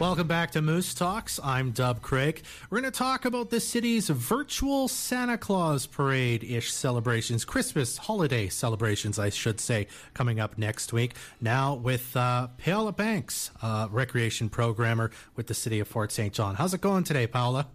Welcome 0.00 0.26
back 0.26 0.50
to 0.52 0.62
Moose 0.62 0.94
Talks. 0.94 1.38
I'm 1.44 1.70
Dub 1.70 2.02
Craig. 2.02 2.42
We're 2.70 2.80
going 2.80 2.90
to 2.92 2.98
talk 2.98 3.24
about 3.24 3.50
the 3.50 3.60
city's 3.60 4.08
virtual 4.08 4.88
Santa 4.88 5.38
Claus 5.38 5.86
parade 5.86 6.42
ish 6.42 6.72
celebrations, 6.72 7.44
Christmas 7.44 7.96
holiday 7.98 8.48
celebrations, 8.48 9.20
I 9.20 9.30
should 9.30 9.60
say, 9.60 9.86
coming 10.12 10.40
up 10.40 10.58
next 10.58 10.92
week. 10.92 11.14
Now 11.40 11.74
with 11.74 12.16
uh, 12.16 12.48
Paola 12.58 12.92
Banks, 12.92 13.52
uh, 13.62 13.86
recreation 13.92 14.48
programmer 14.48 15.12
with 15.36 15.46
the 15.46 15.54
city 15.54 15.78
of 15.78 15.86
Fort 15.86 16.10
St. 16.10 16.32
John. 16.32 16.56
How's 16.56 16.74
it 16.74 16.80
going 16.80 17.04
today, 17.04 17.28
Paola? 17.28 17.68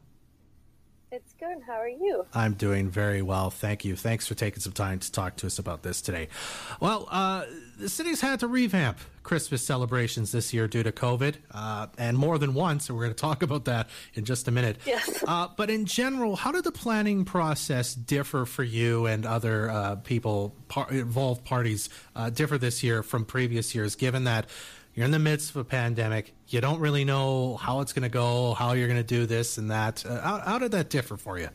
It's 1.09 1.33
good. 1.39 1.59
How 1.65 1.75
are 1.75 1.87
you? 1.87 2.25
I'm 2.33 2.55
doing 2.55 2.89
very 2.89 3.21
well. 3.21 3.49
Thank 3.49 3.85
you. 3.85 3.95
Thanks 3.95 4.27
for 4.27 4.35
taking 4.35 4.59
some 4.59 4.73
time 4.73 4.99
to 4.99 5.09
talk 5.09 5.37
to 5.37 5.47
us 5.47 5.57
about 5.57 5.81
this 5.81 6.01
today. 6.01 6.27
Well, 6.81 7.07
uh, 7.09 7.45
the 7.79 7.87
city's 7.87 8.19
had 8.19 8.41
to 8.41 8.47
revamp 8.47 8.97
Christmas 9.23 9.65
celebrations 9.65 10.33
this 10.33 10.53
year 10.53 10.67
due 10.67 10.83
to 10.83 10.91
COVID, 10.91 11.35
uh, 11.51 11.87
and 11.97 12.17
more 12.17 12.37
than 12.37 12.53
once, 12.53 12.89
and 12.89 12.97
we're 12.97 13.05
going 13.05 13.15
to 13.15 13.21
talk 13.21 13.41
about 13.41 13.65
that 13.65 13.87
in 14.15 14.25
just 14.25 14.49
a 14.49 14.51
minute. 14.51 14.77
Yes. 14.85 15.23
Uh, 15.25 15.47
but 15.55 15.69
in 15.69 15.85
general, 15.85 16.35
how 16.35 16.51
did 16.51 16.65
the 16.65 16.73
planning 16.73 17.23
process 17.23 17.95
differ 17.95 18.45
for 18.45 18.63
you 18.63 19.05
and 19.05 19.25
other 19.25 19.69
uh, 19.69 19.95
people, 19.95 20.55
par- 20.67 20.91
involved 20.91 21.45
parties, 21.45 21.89
uh, 22.17 22.29
differ 22.29 22.57
this 22.57 22.83
year 22.83 23.01
from 23.01 23.23
previous 23.23 23.73
years, 23.73 23.95
given 23.95 24.25
that 24.25 24.49
you're 24.97 25.05
in 25.05 25.11
the 25.11 25.19
midst 25.19 25.51
of 25.51 25.57
a 25.57 25.63
pandemic. 25.63 26.33
You 26.47 26.59
don't 26.59 26.79
really 26.79 27.05
know 27.05 27.55
how 27.55 27.81
it's 27.81 27.93
going 27.93 28.01
to 28.01 28.09
go, 28.09 28.55
how 28.55 28.71
you're 28.71 28.87
going 28.87 28.99
to 28.99 29.03
do 29.03 29.27
this 29.27 29.59
and 29.59 29.69
that. 29.69 30.03
Uh, 30.03 30.19
how, 30.19 30.39
how, 30.39 30.57
did 30.57 30.71
that 30.71 30.89
differ 30.89 31.17
for 31.17 31.37
you? 31.37 31.49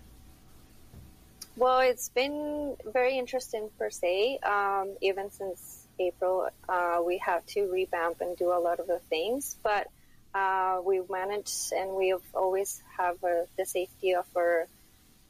Well, 1.56 1.80
it's 1.80 2.08
been 2.08 2.76
very 2.86 3.18
interesting 3.18 3.68
per 3.76 3.90
se. 3.90 4.38
Um, 4.44 4.94
even 5.00 5.32
since 5.32 5.88
April, 5.98 6.50
uh, 6.68 7.02
we 7.04 7.18
have 7.18 7.44
to 7.46 7.66
revamp 7.66 8.20
and 8.20 8.36
do 8.36 8.52
a 8.52 8.60
lot 8.60 8.78
of 8.78 8.86
the 8.86 9.00
things, 9.10 9.56
but 9.64 9.88
uh, 10.36 10.80
we 10.84 11.02
managed 11.10 11.72
and 11.72 11.96
we 11.96 12.10
have 12.10 12.22
always 12.34 12.80
have 12.96 13.16
uh, 13.24 13.46
the 13.58 13.66
safety 13.66 14.14
of 14.14 14.24
our 14.36 14.68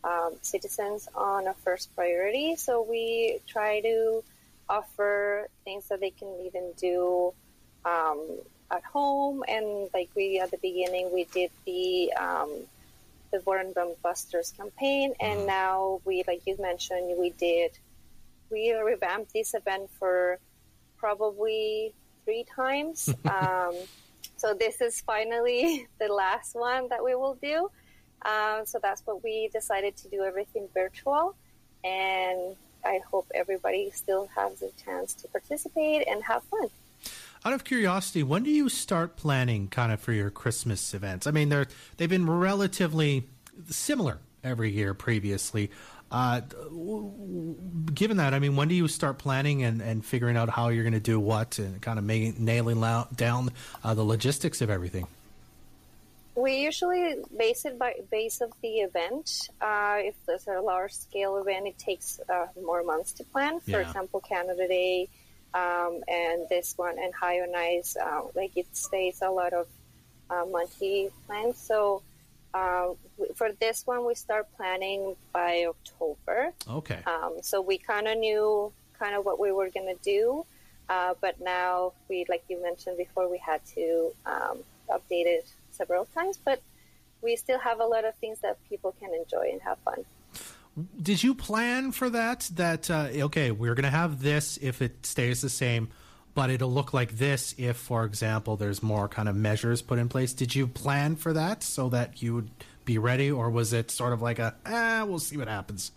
um, 0.05 0.35
citizens 0.43 1.09
on 1.15 1.47
a 1.47 1.55
first 1.55 1.97
priority. 1.97 2.57
So 2.57 2.83
we 2.83 3.41
try 3.49 3.81
to 3.81 4.23
offer 4.69 5.49
things 5.65 5.89
that 5.89 6.01
they 6.01 6.11
can 6.11 6.29
even 6.45 6.73
do 6.77 7.33
um, 7.85 8.21
at 8.71 8.85
home, 8.85 9.45
and 9.49 9.89
like 9.93 10.11
we 10.17 10.41
at 10.41 10.51
the 10.51 10.59
beginning, 10.59 11.13
we 11.13 11.25
did 11.25 11.51
the 11.67 12.13
um, 12.15 12.51
the 13.33 13.41
Boredom 13.41 13.73
Busters 14.03 14.53
campaign, 14.57 15.15
and 15.21 15.41
Mm-hmm. 15.41 15.47
now 15.47 16.01
we, 16.05 16.25
like 16.27 16.43
you 16.47 16.57
mentioned, 16.59 17.15
we 17.19 17.31
did 17.31 17.73
we 18.51 18.73
revamped 18.73 19.33
this 19.33 19.55
event 19.55 19.91
for 19.99 20.39
probably 20.99 21.95
three 22.25 22.45
times. 22.55 23.09
um, 23.29 23.75
so 24.37 24.55
this 24.55 24.81
is 24.81 25.01
finally 25.01 25.89
the 26.01 26.09
last 26.09 26.55
one 26.55 26.89
that 26.91 27.03
we 27.03 27.15
will 27.15 27.39
do. 27.43 27.71
Um, 28.25 28.67
so 28.67 28.79
that's 28.81 29.03
what 29.07 29.25
we 29.25 29.49
decided 29.53 29.97
to 29.97 30.09
do 30.09 30.23
everything 30.23 30.69
virtual, 30.73 31.35
and 31.83 32.57
I 32.85 33.01
hope 33.11 33.27
everybody 33.35 33.91
still 33.91 34.29
has 34.37 34.63
a 34.63 34.71
chance 34.85 35.15
to 35.15 35.29
participate 35.29 36.07
and 36.07 36.23
have 36.23 36.45
fun. 36.45 36.69
Out 37.45 37.53
of 37.53 37.65
curiosity, 37.65 38.23
when 38.23 38.45
do 38.45 38.51
you 38.51 38.69
start 38.69 39.17
planning 39.17 39.67
kind 39.69 39.91
of 39.93 40.01
for 40.01 40.13
your 40.13 40.31
Christmas 40.31 40.95
events? 40.95 41.27
I 41.27 41.33
mean, 41.33 41.49
they're 41.49 41.67
they've 41.97 42.09
been 42.09 42.29
relatively 42.31 43.27
similar 43.69 44.19
every 44.45 44.71
year 44.71 44.95
previously. 44.95 45.71
Uh, 46.11 46.43
given 47.95 48.19
that, 48.19 48.35
I 48.35 48.39
mean, 48.39 48.55
when 48.55 48.69
do 48.69 48.75
you 48.75 48.87
start 48.87 49.19
planning 49.19 49.63
and, 49.65 49.81
and 49.81 50.05
figuring 50.05 50.37
out 50.37 50.51
how 50.51 50.69
you're 50.69 50.85
going 50.85 50.93
to 50.93 51.01
do 51.01 51.19
what 51.19 51.59
and 51.59 51.81
kind 51.81 51.99
of 51.99 52.05
ma- 52.05 52.33
nailing 52.39 52.81
lou- 52.81 53.07
down 53.17 53.49
uh, 53.83 53.95
the 53.95 54.03
logistics 54.05 54.61
of 54.61 54.69
everything? 54.69 55.07
We 56.35 56.57
usually 56.57 57.17
base 57.37 57.65
it 57.65 57.79
by 57.79 57.95
base 58.11 58.41
of 58.43 58.53
the 58.63 58.81
event. 58.81 59.49
Uh, 59.61 59.97
if 60.01 60.15
there's 60.27 60.47
a 60.47 60.61
large 60.61 60.93
scale 60.93 61.39
event, 61.39 61.67
it 61.67 61.79
takes 61.79 62.21
uh, 62.29 62.47
more 62.63 62.83
months 62.85 63.13
to 63.15 63.25
plan. 63.25 63.61
For 63.61 63.71
Yeah. 63.71 63.81
example, 63.89 64.21
Canada 64.21 64.69
Day 64.69 65.09
um, 65.55 66.03
and 66.09 66.49
this 66.49 66.75
one 66.77 66.99
and 66.99 67.13
High 67.15 67.41
on 67.41 67.55
Ice, 67.55 67.97
uh, 67.97 68.23
like 68.35 68.57
it 68.57 68.67
stays 68.77 69.23
a 69.23 69.31
lot 69.31 69.53
of 69.53 69.67
uh, 70.31 70.45
monthly 70.51 71.11
plans. 71.27 71.59
So 71.59 72.03
uh, 72.55 72.89
for 73.35 73.53
this 73.61 73.87
one, 73.87 74.07
we 74.07 74.15
start 74.15 74.47
planning 74.57 75.17
by 75.33 75.67
October. 75.69 76.53
Okay. 76.69 77.01
Um, 77.07 77.37
so 77.43 77.61
we 77.61 77.79
kind 77.79 78.09
of 78.09 78.19
knew 78.19 78.73
kind 78.99 79.15
of 79.15 79.25
what 79.25 79.39
we 79.39 79.53
were 79.53 79.71
going 79.71 79.95
to 79.95 80.03
do, 80.03 80.45
uh, 80.89 81.15
but 81.21 81.41
now 81.41 81.93
we, 82.09 82.25
like 82.29 82.45
you 82.49 82.63
mentioned 82.63 82.97
before, 82.97 83.29
we 83.29 83.39
had 83.39 83.65
to 83.75 84.13
um, 84.27 84.59
update 84.91 85.27
it 85.27 85.49
several 85.71 86.05
times. 86.07 86.39
But 86.43 86.61
we 87.23 87.37
still 87.37 87.59
have 87.59 87.81
a 87.81 87.87
lot 87.87 88.05
of 88.05 88.15
things 88.17 88.41
that 88.41 88.59
people 88.69 88.95
can 89.01 89.15
enjoy 89.15 89.51
and 89.53 89.61
have 89.63 89.79
fun. 89.79 90.05
Did 91.01 91.23
you 91.23 91.35
plan 91.35 91.93
for 91.93 92.09
that? 92.11 92.51
That 92.55 92.91
uh, 92.91 93.09
okay, 93.13 93.51
we're 93.51 93.75
going 93.75 93.85
to 93.85 93.91
have 93.91 94.23
this 94.23 94.59
if 94.63 94.81
it 94.81 95.05
stays 95.05 95.43
the 95.43 95.51
same, 95.51 95.89
but 96.35 96.51
it'll 96.51 96.73
look 96.73 96.95
like 96.95 97.19
this 97.19 97.55
if, 97.59 97.77
for 97.77 98.05
example, 98.05 98.57
there's 98.57 98.83
more 98.83 99.09
kind 99.09 99.29
of 99.29 99.37
measures 99.37 99.83
put 99.83 99.99
in 99.99 100.09
place. 100.09 100.33
Did 100.33 100.55
you 100.55 100.67
plan 100.67 101.17
for 101.17 101.33
that 101.35 101.63
so 101.63 101.89
that 101.91 102.23
you 102.23 102.35
would 102.35 102.51
be 102.85 102.99
ready, 102.99 103.31
or 103.31 103.51
was 103.51 103.73
it 103.73 103.91
sort 103.91 104.13
of 104.13 104.23
like 104.23 104.39
a 104.39 104.55
ah, 104.65 105.05
we'll 105.07 105.19
see 105.19 105.37
what 105.37 105.49
happens? 105.49 105.93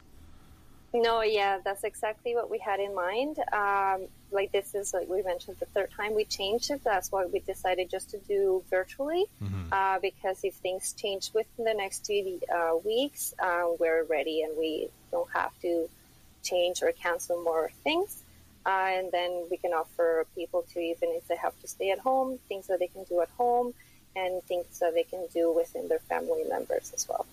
No, 0.96 1.22
yeah, 1.22 1.60
that's 1.64 1.84
exactly 1.84 2.36
what 2.36 2.50
we 2.50 2.58
had 2.58 2.80
in 2.80 2.96
mind. 2.96 3.38
Um, 3.52 4.08
like 4.32 4.54
this 4.54 4.74
is 4.74 4.94
like 4.94 5.10
we 5.10 5.22
mentioned 5.24 5.58
the 5.60 5.66
third 5.68 5.90
time 5.92 6.16
we 6.16 6.24
changed 6.24 6.72
it. 6.72 6.82
That's 6.86 7.12
why 7.12 7.26
we 7.26 7.40
decided 7.40 7.90
just 7.90 8.12
to 8.12 8.18
do 8.20 8.64
virtually 8.70 9.26
uh, 9.74 10.00
because 10.00 10.40
if 10.44 10.54
things 10.56 10.94
change 10.98 11.32
within 11.34 11.66
the 11.66 11.74
next 11.74 12.06
two 12.06 12.40
uh, 12.54 12.78
weeks, 12.86 13.34
uh, 13.40 13.66
we're 13.78 14.04
ready 14.06 14.44
and 14.44 14.58
we 14.58 14.88
don't 15.12 15.30
have 15.32 15.52
to 15.64 15.90
change 16.44 16.82
or 16.82 16.94
cancel 16.94 17.44
more 17.44 17.72
things. 17.84 18.24
Uh, 18.66 18.88
and 18.98 19.12
then 19.12 19.46
we 19.52 19.58
can 19.58 19.74
offer 19.74 20.26
people 20.34 20.64
to 20.74 20.80
even 20.80 21.10
if 21.12 21.28
they 21.28 21.36
have 21.36 21.60
to 21.62 21.68
stay 21.68 21.92
at 21.92 22.00
home, 22.00 22.40
things 22.48 22.68
that 22.68 22.80
they 22.80 22.88
can 22.88 23.04
do 23.04 23.22
at 23.22 23.30
home, 23.38 23.74
and 24.16 24.42
things 24.44 24.80
that 24.80 24.94
they 24.94 25.04
can 25.04 25.28
do 25.34 25.52
within 25.52 25.90
their 25.90 26.00
family 26.00 26.46
members 26.50 26.92
as 26.96 27.06
well. 27.10 27.26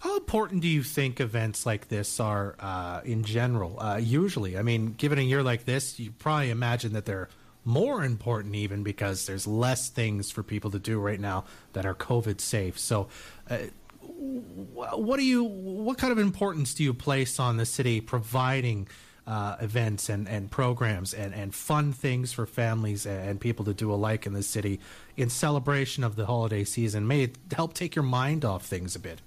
How 0.00 0.16
important 0.16 0.60
do 0.60 0.68
you 0.68 0.82
think 0.82 1.20
events 1.20 1.64
like 1.64 1.88
this 1.88 2.20
are 2.20 2.54
uh, 2.60 3.00
in 3.04 3.24
general? 3.24 3.80
Uh, 3.80 3.96
usually, 3.96 4.58
I 4.58 4.62
mean, 4.62 4.92
given 4.92 5.18
a 5.18 5.22
year 5.22 5.42
like 5.42 5.64
this, 5.64 5.98
you 5.98 6.12
probably 6.12 6.50
imagine 6.50 6.92
that 6.92 7.06
they're 7.06 7.28
more 7.64 8.04
important 8.04 8.54
even 8.54 8.82
because 8.82 9.26
there's 9.26 9.46
less 9.46 9.88
things 9.88 10.30
for 10.30 10.42
people 10.42 10.70
to 10.70 10.78
do 10.78 11.00
right 11.00 11.18
now 11.18 11.44
that 11.72 11.86
are 11.86 11.94
COVID 11.94 12.40
safe. 12.40 12.78
So, 12.78 13.08
uh, 13.50 13.58
what 14.00 15.16
do 15.16 15.24
you? 15.24 15.44
What 15.44 15.98
kind 15.98 16.12
of 16.12 16.18
importance 16.18 16.74
do 16.74 16.84
you 16.84 16.94
place 16.94 17.40
on 17.40 17.56
the 17.56 17.66
city 17.66 18.00
providing? 18.00 18.88
Uh, 19.28 19.56
events 19.60 20.08
and, 20.08 20.28
and 20.28 20.52
programs 20.52 21.12
and, 21.12 21.34
and 21.34 21.52
fun 21.52 21.92
things 21.92 22.32
for 22.32 22.46
families 22.46 23.06
and 23.06 23.40
people 23.40 23.64
to 23.64 23.74
do 23.74 23.92
alike 23.92 24.24
in 24.24 24.34
the 24.34 24.42
city 24.44 24.78
in 25.16 25.28
celebration 25.28 26.04
of 26.04 26.14
the 26.14 26.26
holiday 26.26 26.62
season 26.62 27.08
may 27.08 27.22
it 27.24 27.36
help 27.50 27.74
take 27.74 27.96
your 27.96 28.04
mind 28.04 28.44
off 28.44 28.64
things 28.64 28.94
a 28.94 29.00
bit. 29.00 29.20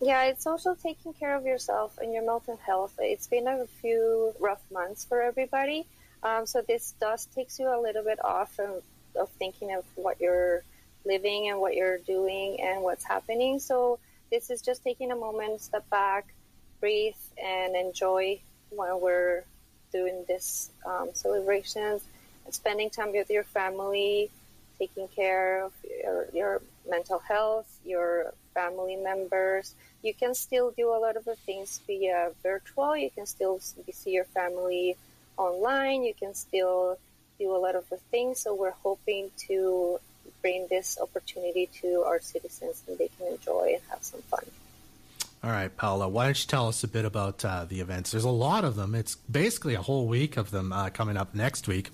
Yeah, 0.00 0.24
it's 0.24 0.46
also 0.46 0.74
taking 0.74 1.14
care 1.14 1.34
of 1.34 1.46
yourself 1.46 1.98
and 1.98 2.12
your 2.12 2.24
mental 2.24 2.58
health. 2.64 2.94
It's 2.98 3.26
been 3.26 3.48
a 3.48 3.66
few 3.80 4.34
rough 4.38 4.60
months 4.70 5.04
for 5.04 5.22
everybody. 5.22 5.86
Um, 6.22 6.46
so 6.46 6.62
this 6.66 6.94
does 7.00 7.26
takes 7.26 7.58
you 7.58 7.68
a 7.68 7.80
little 7.80 8.04
bit 8.04 8.22
off 8.24 8.58
of, 8.58 8.82
of 9.18 9.30
thinking 9.38 9.74
of 9.74 9.84
what 9.94 10.20
you're 10.20 10.62
living 11.06 11.48
and 11.48 11.60
what 11.60 11.74
you're 11.74 11.98
doing 11.98 12.60
and 12.60 12.82
what's 12.82 13.04
happening. 13.04 13.58
So 13.58 13.98
this 14.30 14.50
is 14.50 14.60
just 14.60 14.84
taking 14.84 15.12
a 15.12 15.16
moment, 15.16 15.60
step 15.62 15.88
back, 15.88 16.26
breathe, 16.80 17.14
and 17.42 17.74
enjoy 17.74 18.40
while 18.70 19.00
we're 19.00 19.44
doing 19.92 20.24
this 20.28 20.70
um, 20.84 21.10
celebrations 21.14 22.02
spending 22.50 22.90
time 22.90 23.12
with 23.12 23.30
your 23.30 23.44
family, 23.44 24.30
taking 24.78 25.08
care 25.08 25.64
of 25.64 25.72
your, 25.84 26.26
your 26.32 26.62
mental 26.88 27.18
health, 27.18 27.66
your 27.84 28.32
family 28.60 28.96
members. 28.96 29.74
You 30.02 30.14
can 30.14 30.34
still 30.34 30.68
do 30.80 30.86
a 30.96 30.98
lot 31.04 31.16
of 31.16 31.24
the 31.24 31.36
things 31.48 31.80
via 31.86 32.30
virtual. 32.42 32.96
You 32.96 33.10
can 33.16 33.26
still 33.26 33.58
see 33.60 34.12
your 34.18 34.24
family 34.38 34.96
online. 35.36 36.02
You 36.02 36.14
can 36.22 36.34
still 36.34 36.98
do 37.38 37.54
a 37.54 37.60
lot 37.66 37.74
of 37.76 37.84
the 37.90 37.98
things. 38.12 38.40
So 38.40 38.54
we're 38.54 38.78
hoping 38.88 39.30
to 39.48 39.98
bring 40.42 40.66
this 40.68 40.98
opportunity 41.00 41.68
to 41.82 41.88
our 42.06 42.20
citizens 42.20 42.82
and 42.88 42.96
they 42.98 43.10
can 43.16 43.26
enjoy 43.34 43.72
and 43.74 43.82
have 43.90 44.02
some 44.02 44.22
fun. 44.22 44.44
All 45.44 45.50
right, 45.50 45.74
Paula, 45.76 46.08
why 46.08 46.24
don't 46.24 46.40
you 46.42 46.46
tell 46.48 46.66
us 46.68 46.82
a 46.82 46.88
bit 46.88 47.04
about 47.04 47.44
uh, 47.44 47.66
the 47.68 47.80
events? 47.80 48.10
There's 48.12 48.24
a 48.24 48.30
lot 48.30 48.64
of 48.64 48.74
them. 48.74 48.94
It's 48.94 49.16
basically 49.30 49.74
a 49.74 49.82
whole 49.82 50.06
week 50.08 50.36
of 50.36 50.50
them 50.50 50.72
uh, 50.72 50.88
coming 50.90 51.16
up 51.16 51.34
next 51.34 51.68
week. 51.68 51.90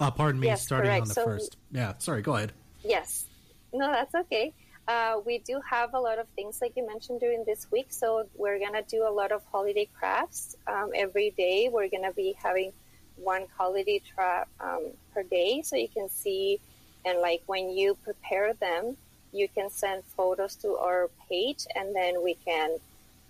Uh, 0.00 0.10
pardon 0.10 0.40
me, 0.40 0.46
Yes, 0.48 0.62
starting 0.62 0.88
correct. 0.90 1.02
on 1.02 1.08
the 1.08 1.14
So- 1.14 1.24
first. 1.24 1.56
Yeah, 1.72 1.92
sorry, 1.98 2.22
go 2.22 2.34
ahead. 2.36 2.52
Yes. 2.84 3.26
No, 3.72 3.86
that's 3.92 4.14
okay. 4.14 4.52
Uh, 4.88 5.20
we 5.26 5.36
do 5.38 5.60
have 5.60 5.92
a 5.92 6.00
lot 6.00 6.18
of 6.18 6.26
things, 6.28 6.62
like 6.62 6.72
you 6.74 6.86
mentioned, 6.86 7.20
during 7.20 7.44
this 7.44 7.70
week. 7.70 7.88
So 7.90 8.26
we're 8.34 8.58
going 8.58 8.72
to 8.72 8.82
do 8.82 9.06
a 9.06 9.12
lot 9.12 9.32
of 9.32 9.44
holiday 9.52 9.86
crafts. 9.98 10.56
Um, 10.66 10.92
every 10.94 11.34
day, 11.36 11.68
we're 11.70 11.90
going 11.90 12.04
to 12.04 12.12
be 12.12 12.34
having 12.42 12.72
one 13.16 13.44
holiday 13.58 14.00
trap 14.00 14.48
um, 14.58 14.86
per 15.12 15.22
day. 15.24 15.60
So 15.60 15.76
you 15.76 15.88
can 15.88 16.08
see, 16.08 16.58
and 17.04 17.20
like 17.20 17.42
when 17.44 17.68
you 17.68 17.98
prepare 18.02 18.54
them, 18.54 18.96
you 19.30 19.46
can 19.46 19.68
send 19.68 20.04
photos 20.04 20.54
to 20.56 20.78
our 20.78 21.10
page, 21.28 21.66
and 21.76 21.94
then 21.94 22.24
we 22.24 22.38
can, 22.46 22.78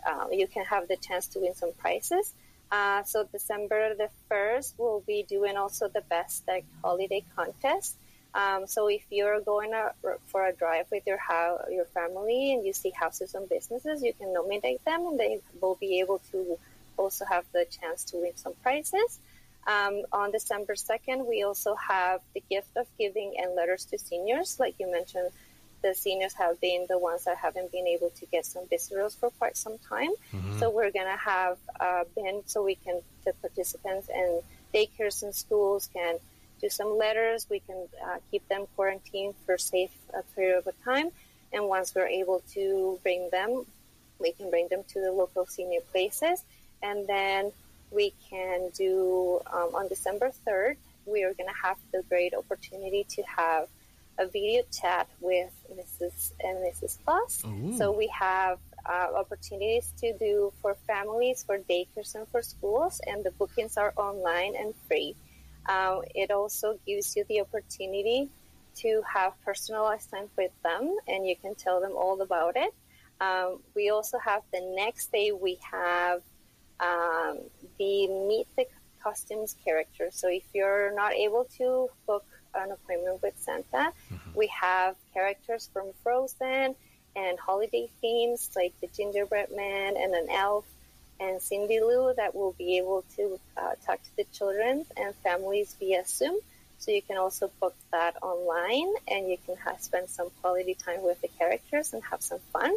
um, 0.08 0.28
you 0.32 0.46
can 0.46 0.64
have 0.64 0.86
the 0.86 0.96
chance 0.96 1.26
to 1.28 1.40
win 1.40 1.56
some 1.56 1.72
prizes. 1.72 2.34
Uh, 2.70 3.02
so 3.02 3.24
December 3.32 3.96
the 3.96 4.10
1st, 4.30 4.74
we'll 4.78 5.02
be 5.08 5.24
doing 5.28 5.56
also 5.56 5.88
the 5.88 6.02
best 6.02 6.46
deck 6.46 6.64
holiday 6.84 7.24
contest. 7.34 7.96
Um, 8.38 8.68
so 8.68 8.86
if 8.86 9.04
you're 9.10 9.40
going 9.40 9.72
out 9.72 9.96
for 10.26 10.46
a 10.46 10.52
drive 10.52 10.86
with 10.92 11.04
your 11.08 11.16
house, 11.16 11.60
your 11.72 11.86
family, 11.86 12.54
and 12.54 12.64
you 12.64 12.72
see 12.72 12.90
houses 12.90 13.34
and 13.34 13.48
businesses, 13.48 14.00
you 14.00 14.12
can 14.14 14.32
nominate 14.32 14.84
them, 14.84 15.08
and 15.08 15.18
they 15.18 15.40
will 15.60 15.74
be 15.74 15.98
able 15.98 16.20
to 16.30 16.56
also 16.96 17.24
have 17.24 17.44
the 17.52 17.66
chance 17.68 18.04
to 18.04 18.16
win 18.16 18.36
some 18.36 18.52
prizes. 18.62 19.18
Um, 19.66 20.02
on 20.12 20.30
December 20.30 20.74
2nd, 20.74 21.26
we 21.26 21.42
also 21.42 21.74
have 21.74 22.20
the 22.32 22.42
gift 22.48 22.76
of 22.76 22.86
giving 22.96 23.34
and 23.38 23.56
letters 23.56 23.84
to 23.86 23.98
seniors. 23.98 24.60
Like 24.60 24.76
you 24.78 24.88
mentioned, 24.90 25.30
the 25.82 25.92
seniors 25.94 26.34
have 26.34 26.60
been 26.60 26.86
the 26.88 26.98
ones 26.98 27.24
that 27.24 27.38
haven't 27.38 27.72
been 27.72 27.88
able 27.88 28.10
to 28.10 28.26
get 28.26 28.46
some 28.46 28.66
visitors 28.68 29.16
for 29.16 29.30
quite 29.30 29.56
some 29.56 29.78
time. 29.78 30.10
So 30.60 30.70
we're 30.70 30.92
going 30.92 31.06
to 31.06 31.16
have 31.16 31.58
a 31.80 32.04
bin 32.14 32.42
so 32.46 32.62
we 32.62 32.76
can, 32.76 33.00
the 33.24 33.32
participants 33.34 34.08
and 34.14 34.42
daycares 34.72 35.24
and 35.24 35.34
schools 35.34 35.88
can 35.92 36.18
do 36.60 36.68
some 36.68 36.96
letters. 36.98 37.46
We 37.50 37.60
can 37.60 37.88
uh, 38.04 38.18
keep 38.30 38.46
them 38.48 38.66
quarantined 38.76 39.34
for 39.46 39.58
safe 39.58 39.90
uh, 40.14 40.22
period 40.34 40.66
of 40.66 40.84
time. 40.84 41.10
And 41.52 41.66
once 41.66 41.94
we're 41.94 42.08
able 42.08 42.42
to 42.54 42.98
bring 43.02 43.28
them, 43.30 43.64
we 44.18 44.32
can 44.32 44.50
bring 44.50 44.68
them 44.68 44.82
to 44.88 45.00
the 45.00 45.12
local 45.12 45.46
senior 45.46 45.80
places. 45.92 46.42
And 46.82 47.06
then 47.06 47.52
we 47.90 48.12
can 48.28 48.70
do, 48.76 49.40
um, 49.52 49.74
on 49.74 49.88
December 49.88 50.30
3rd, 50.46 50.76
we 51.06 51.24
are 51.24 51.32
going 51.34 51.48
to 51.48 51.60
have 51.62 51.78
the 51.92 52.02
great 52.08 52.34
opportunity 52.34 53.04
to 53.08 53.22
have 53.22 53.68
a 54.18 54.26
video 54.26 54.62
chat 54.72 55.08
with 55.20 55.52
Mrs. 55.72 56.32
and 56.40 56.58
Mrs. 56.58 56.98
Ooh. 57.46 57.76
So 57.78 57.92
we 57.92 58.08
have 58.08 58.58
uh, 58.84 59.08
opportunities 59.16 59.92
to 60.00 60.12
do 60.18 60.52
for 60.60 60.74
families, 60.86 61.44
for 61.44 61.58
daycares, 61.58 62.14
and 62.14 62.26
for 62.28 62.42
schools, 62.42 63.00
and 63.06 63.24
the 63.24 63.30
bookings 63.32 63.76
are 63.76 63.92
online 63.96 64.54
and 64.56 64.74
free. 64.86 65.14
Uh, 65.68 66.00
it 66.14 66.30
also 66.30 66.78
gives 66.86 67.14
you 67.14 67.24
the 67.28 67.40
opportunity 67.40 68.28
to 68.76 69.02
have 69.02 69.32
personalized 69.44 70.10
time 70.10 70.28
with 70.36 70.50
them, 70.62 70.96
and 71.06 71.26
you 71.26 71.36
can 71.36 71.54
tell 71.54 71.80
them 71.80 71.92
all 71.94 72.20
about 72.22 72.56
it. 72.56 72.72
Um, 73.20 73.60
we 73.74 73.90
also 73.90 74.18
have 74.18 74.42
the 74.52 74.60
next 74.76 75.12
day, 75.12 75.32
we 75.32 75.58
have 75.70 76.22
um, 76.80 77.38
the 77.78 78.06
Meet 78.06 78.46
the 78.56 78.66
Costumes 79.02 79.56
character. 79.64 80.08
So 80.10 80.28
if 80.28 80.44
you're 80.54 80.94
not 80.94 81.12
able 81.12 81.44
to 81.58 81.88
book 82.06 82.24
an 82.54 82.70
appointment 82.72 83.22
with 83.22 83.34
Santa, 83.38 83.92
we 84.34 84.46
have 84.48 84.96
characters 85.12 85.68
from 85.72 85.88
Frozen 86.02 86.74
and 87.16 87.38
holiday 87.38 87.88
themes 88.00 88.50
like 88.54 88.72
the 88.80 88.88
gingerbread 88.88 89.50
man 89.54 89.96
and 89.96 90.14
an 90.14 90.28
elf 90.30 90.64
and 91.20 91.40
Cindy 91.42 91.80
Lou 91.80 92.12
that 92.16 92.34
will 92.34 92.52
be 92.52 92.78
able 92.78 93.04
to 93.16 93.40
uh, 93.56 93.74
talk 93.84 94.02
to 94.02 94.16
the 94.16 94.24
children 94.32 94.84
and 94.96 95.14
families 95.16 95.74
via 95.78 96.04
Zoom. 96.06 96.36
So 96.78 96.92
you 96.92 97.02
can 97.02 97.16
also 97.16 97.50
book 97.60 97.74
that 97.90 98.16
online 98.22 98.92
and 99.08 99.28
you 99.28 99.36
can 99.44 99.56
have, 99.56 99.80
spend 99.80 100.08
some 100.08 100.30
quality 100.40 100.74
time 100.74 101.02
with 101.02 101.20
the 101.20 101.28
characters 101.38 101.92
and 101.92 102.02
have 102.04 102.22
some 102.22 102.38
fun. 102.52 102.76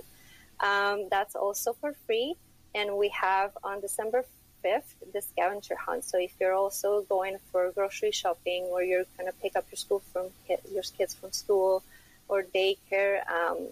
Um, 0.60 1.08
that's 1.10 1.36
also 1.36 1.74
for 1.74 1.94
free. 2.08 2.36
And 2.74 2.98
we 2.98 3.10
have 3.10 3.52
on 3.64 3.82
December 3.82 4.26
5th 4.64 4.94
the 5.14 5.22
scavenger 5.22 5.76
hunt. 5.76 6.04
So 6.04 6.18
if 6.20 6.34
you're 6.40 6.54
also 6.54 7.02
going 7.04 7.38
for 7.52 7.72
grocery 7.72 8.12
shopping 8.12 8.64
or 8.64 8.82
you're 8.82 9.06
going 9.18 9.32
to 9.32 9.38
pick 9.40 9.56
up 9.56 9.66
your 9.72 9.78
school 9.78 10.02
from 10.12 10.28
your 10.48 10.84
kids 10.98 11.14
from 11.14 11.32
school 11.32 11.84
or 12.28 12.44
daycare, 12.44 13.28
um, 13.30 13.68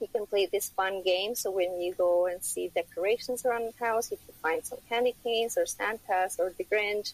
you 0.00 0.08
can 0.08 0.26
play 0.26 0.46
this 0.46 0.70
fun 0.70 1.02
game. 1.02 1.34
So 1.34 1.50
when 1.50 1.80
you 1.80 1.94
go 1.94 2.26
and 2.26 2.42
see 2.42 2.68
decorations 2.74 3.44
around 3.44 3.72
the 3.72 3.84
house, 3.84 4.12
if 4.12 4.18
you 4.26 4.34
find 4.42 4.64
some 4.64 4.78
candy 4.88 5.14
canes 5.22 5.58
or 5.58 5.66
Santas 5.66 6.38
or 6.38 6.52
the 6.56 6.64
Grinch, 6.64 7.12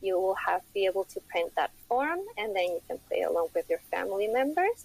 you 0.00 0.18
will 0.20 0.34
have 0.34 0.62
be 0.72 0.86
able 0.86 1.04
to 1.04 1.20
print 1.20 1.52
that 1.56 1.70
form 1.88 2.20
and 2.36 2.54
then 2.54 2.66
you 2.66 2.80
can 2.86 2.98
play 3.08 3.22
along 3.22 3.48
with 3.54 3.68
your 3.68 3.80
family 3.90 4.28
members. 4.28 4.84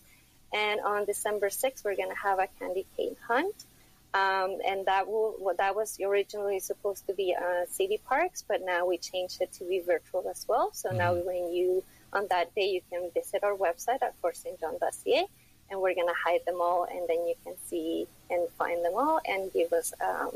And 0.51 0.81
on 0.81 1.05
December 1.05 1.49
6th, 1.49 1.83
we're 1.83 1.95
going 1.95 2.09
to 2.09 2.21
have 2.21 2.39
a 2.39 2.47
candy 2.59 2.85
cane 2.97 3.15
hunt. 3.27 3.55
Um, 4.15 4.59
and 4.67 4.85
that 4.85 5.07
will 5.07 5.35
well, 5.39 5.55
that 5.57 5.75
was 5.75 5.99
originally 5.99 6.59
supposed 6.59 7.07
to 7.07 7.13
be 7.13 7.35
uh, 7.35 7.65
city 7.67 7.99
parks, 8.07 8.43
but 8.47 8.61
now 8.63 8.85
we 8.85 8.99
changed 8.99 9.41
it 9.41 9.51
to 9.53 9.63
be 9.63 9.79
virtual 9.79 10.23
as 10.29 10.45
well. 10.47 10.69
So 10.71 10.91
now 10.91 11.15
when 11.15 11.51
you 11.51 11.83
on 12.11 12.27
that 12.29 12.53
day 12.53 12.69
you 12.69 12.81
can 12.91 13.09
visit 13.11 13.43
our 13.43 13.55
website 13.55 14.03
at 14.03 14.13
fortstjohn.ca, 14.21 15.27
and 15.73 15.81
we're 15.81 15.95
gonna 15.95 16.13
hide 16.25 16.41
them 16.45 16.61
all, 16.61 16.85
and 16.85 17.01
then 17.09 17.27
you 17.27 17.33
can 17.43 17.55
see 17.67 18.07
and 18.29 18.47
find 18.57 18.85
them 18.85 18.93
all, 18.95 19.19
and 19.27 19.51
give 19.51 19.73
us 19.73 19.91
um, 19.99 20.31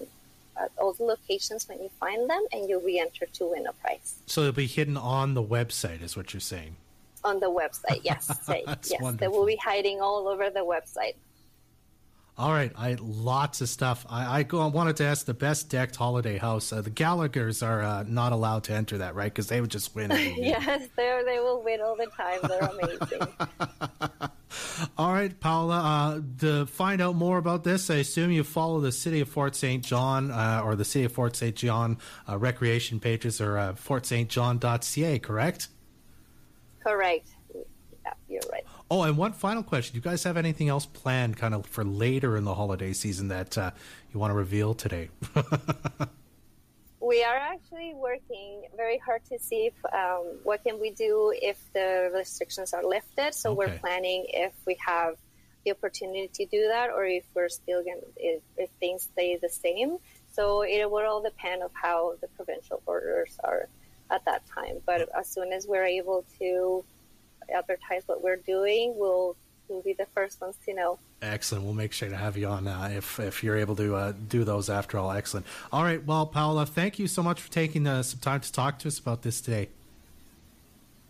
uh, 0.60 0.68
all 0.80 0.94
the 0.94 1.04
locations 1.04 1.70
when 1.70 1.80
you 1.80 1.90
find 2.00 2.30
them, 2.30 2.44
and 2.52 2.68
you'll 2.68 2.82
be 2.82 3.00
entered 3.00 3.32
to 3.34 3.46
win 3.52 3.68
a 3.68 3.74
prize 3.74 4.16
So 4.26 4.42
it'll 4.42 4.54
be 4.54 4.68
hidden 4.68 4.98
on 4.98 5.36
the 5.36 5.44
website, 5.44 6.02
is 6.04 6.18
what 6.18 6.34
you're 6.34 6.42
saying. 6.42 6.76
on 7.24 7.40
the 7.40 7.52
website. 7.52 8.02
Yes, 8.04 8.28
yes, 8.50 9.16
they 9.18 9.28
will 9.28 9.46
be 9.46 9.58
hiding 9.58 10.02
all 10.02 10.28
over 10.28 10.50
the 10.50 10.66
website. 10.66 11.14
All 12.40 12.52
right, 12.52 12.72
I 12.76 12.98
lots 13.00 13.62
of 13.62 13.70
stuff. 13.70 14.06
I, 14.10 14.40
I 14.40 14.44
go, 14.44 14.60
I 14.62 14.68
wanted 14.68 14.96
to 14.98 15.06
ask 15.06 15.26
the 15.26 15.34
best 15.34 15.70
decked 15.70 15.96
holiday 15.96 16.38
house. 16.38 16.72
Uh, 16.72 16.82
the 16.82 16.92
Gallagher's 16.92 17.64
are 17.64 17.82
uh, 17.82 18.04
not 18.08 18.32
allowed 18.32 18.64
to 18.66 18.74
enter 18.74 19.00
that, 19.00 19.16
right? 19.16 19.32
Because 19.32 19.48
they 19.48 19.60
would 19.60 19.72
just 19.72 19.96
win. 19.96 20.12
yes, 20.38 20.88
they 20.96 21.22
they 21.26 21.40
will 21.40 21.64
win 21.64 21.82
all 21.82 21.96
the 21.96 22.08
time. 22.08 22.40
They're 22.48 22.60
amazing. 22.60 23.28
All 24.98 25.14
right, 25.14 25.38
Paula. 25.40 25.78
Uh, 25.78 26.22
to 26.40 26.66
find 26.66 27.02
out 27.02 27.16
more 27.16 27.38
about 27.38 27.64
this, 27.64 27.90
I 27.90 27.96
assume 27.96 28.32
you 28.32 28.44
follow 28.44 28.80
the 28.80 28.92
City 28.92 29.20
of 29.20 29.30
Fort 29.30 29.56
St. 29.56 29.84
John 29.84 30.32
uh, 30.32 30.62
or 30.64 30.76
the 30.76 30.86
City 30.86 31.06
of 31.06 31.12
Fort 31.12 31.36
St. 31.36 31.56
John 31.56 31.98
uh, 32.28 32.38
recreation 32.38 33.00
pages 33.00 33.42
or 33.42 33.58
uh, 33.58 33.74
fortstjohn.ca, 33.74 35.20
correct? 35.20 35.68
Correct. 36.80 37.30
Yeah, 37.54 38.14
you're 38.30 38.42
right. 38.52 38.64
Oh, 38.90 39.04
and 39.04 39.18
one 39.18 39.34
final 39.34 39.64
question. 39.64 39.94
Do 39.94 39.98
you 39.98 40.12
guys 40.12 40.24
have 40.24 40.38
anything 40.38 40.70
else 40.70 40.86
planned 40.86 41.36
kind 41.38 41.54
of 41.54 41.66
for 41.66 41.84
later 41.84 42.38
in 42.38 42.46
the 42.46 42.56
holiday 42.56 42.94
season 42.94 43.28
that 43.28 43.58
uh, 43.58 43.72
you 44.14 44.20
want 44.20 44.32
to 44.32 44.36
reveal 44.36 44.74
today? 44.74 45.10
We 47.08 47.24
are 47.24 47.38
actually 47.38 47.94
working 47.96 48.64
very 48.76 48.98
hard 48.98 49.24
to 49.32 49.40
see 49.40 49.68
if, 49.72 49.94
um, 49.94 50.40
what 50.44 50.62
can 50.66 50.78
we 50.78 50.92
do 50.92 51.34
if 51.42 51.58
the 51.72 52.12
restrictions 52.14 52.74
are 52.74 52.84
lifted. 52.84 53.34
So 53.34 53.54
we're 53.54 53.78
planning 53.80 54.26
if 54.28 54.52
we 54.66 54.76
have 54.86 55.16
the 55.64 55.72
opportunity 55.72 56.30
to 56.34 56.46
do 56.48 56.68
that, 56.68 56.90
or 56.90 57.06
if 57.06 57.24
we're 57.34 57.48
still 57.48 57.82
going 57.82 58.02
if, 58.18 58.42
if 58.58 58.70
things 58.82 59.04
stay 59.04 59.38
the 59.42 59.48
same. 59.48 60.00
So 60.34 60.64
it 60.64 60.92
will 60.92 61.06
all 61.06 61.22
depend 61.22 61.64
of 61.64 61.72
how 61.82 62.16
the 62.20 62.28
provincial 62.28 62.82
orders 62.86 63.38
are 63.42 63.70
at 64.12 64.26
that 64.26 64.42
time. 64.54 64.82
But 64.86 65.08
as 65.18 65.30
soon 65.30 65.54
as 65.54 65.66
we're 65.66 65.86
able 65.86 66.26
to 66.40 66.84
advertise 67.50 68.04
what 68.08 68.22
we're 68.22 68.44
doing, 68.56 68.96
we'll 68.98 69.38
we'll 69.70 69.82
be 69.82 69.94
the 69.94 70.08
first 70.14 70.42
ones 70.42 70.56
to 70.66 70.74
know. 70.74 71.00
Excellent. 71.22 71.66
We'll 71.66 71.74
make 71.74 71.94
sure 71.94 72.10
to 72.10 72.18
have 72.18 72.38
you 72.38 72.48
on 72.48 72.68
uh, 72.68 72.90
if 72.94 73.20
if 73.20 73.44
you're 73.44 73.58
able 73.58 73.76
to 73.78 73.96
uh, 73.96 74.14
do 74.28 74.44
those 74.44 74.70
after 74.70 74.98
all. 74.98 75.12
Excellent. 75.12 75.46
All 75.72 75.84
right. 75.84 76.04
Well, 76.06 76.26
Paula, 76.26 76.66
thank 76.66 77.00
you 77.00 77.08
so 77.08 77.24
much 77.24 77.42
for 77.42 77.52
taking 77.52 77.88
uh, 77.88 78.04
some 78.04 78.20
time 78.20 78.42
to 78.42 78.52
talk 78.52 78.80
to 78.80 78.88
us 78.88 79.00
about 79.00 79.22
this 79.22 79.42
today. 79.42 79.70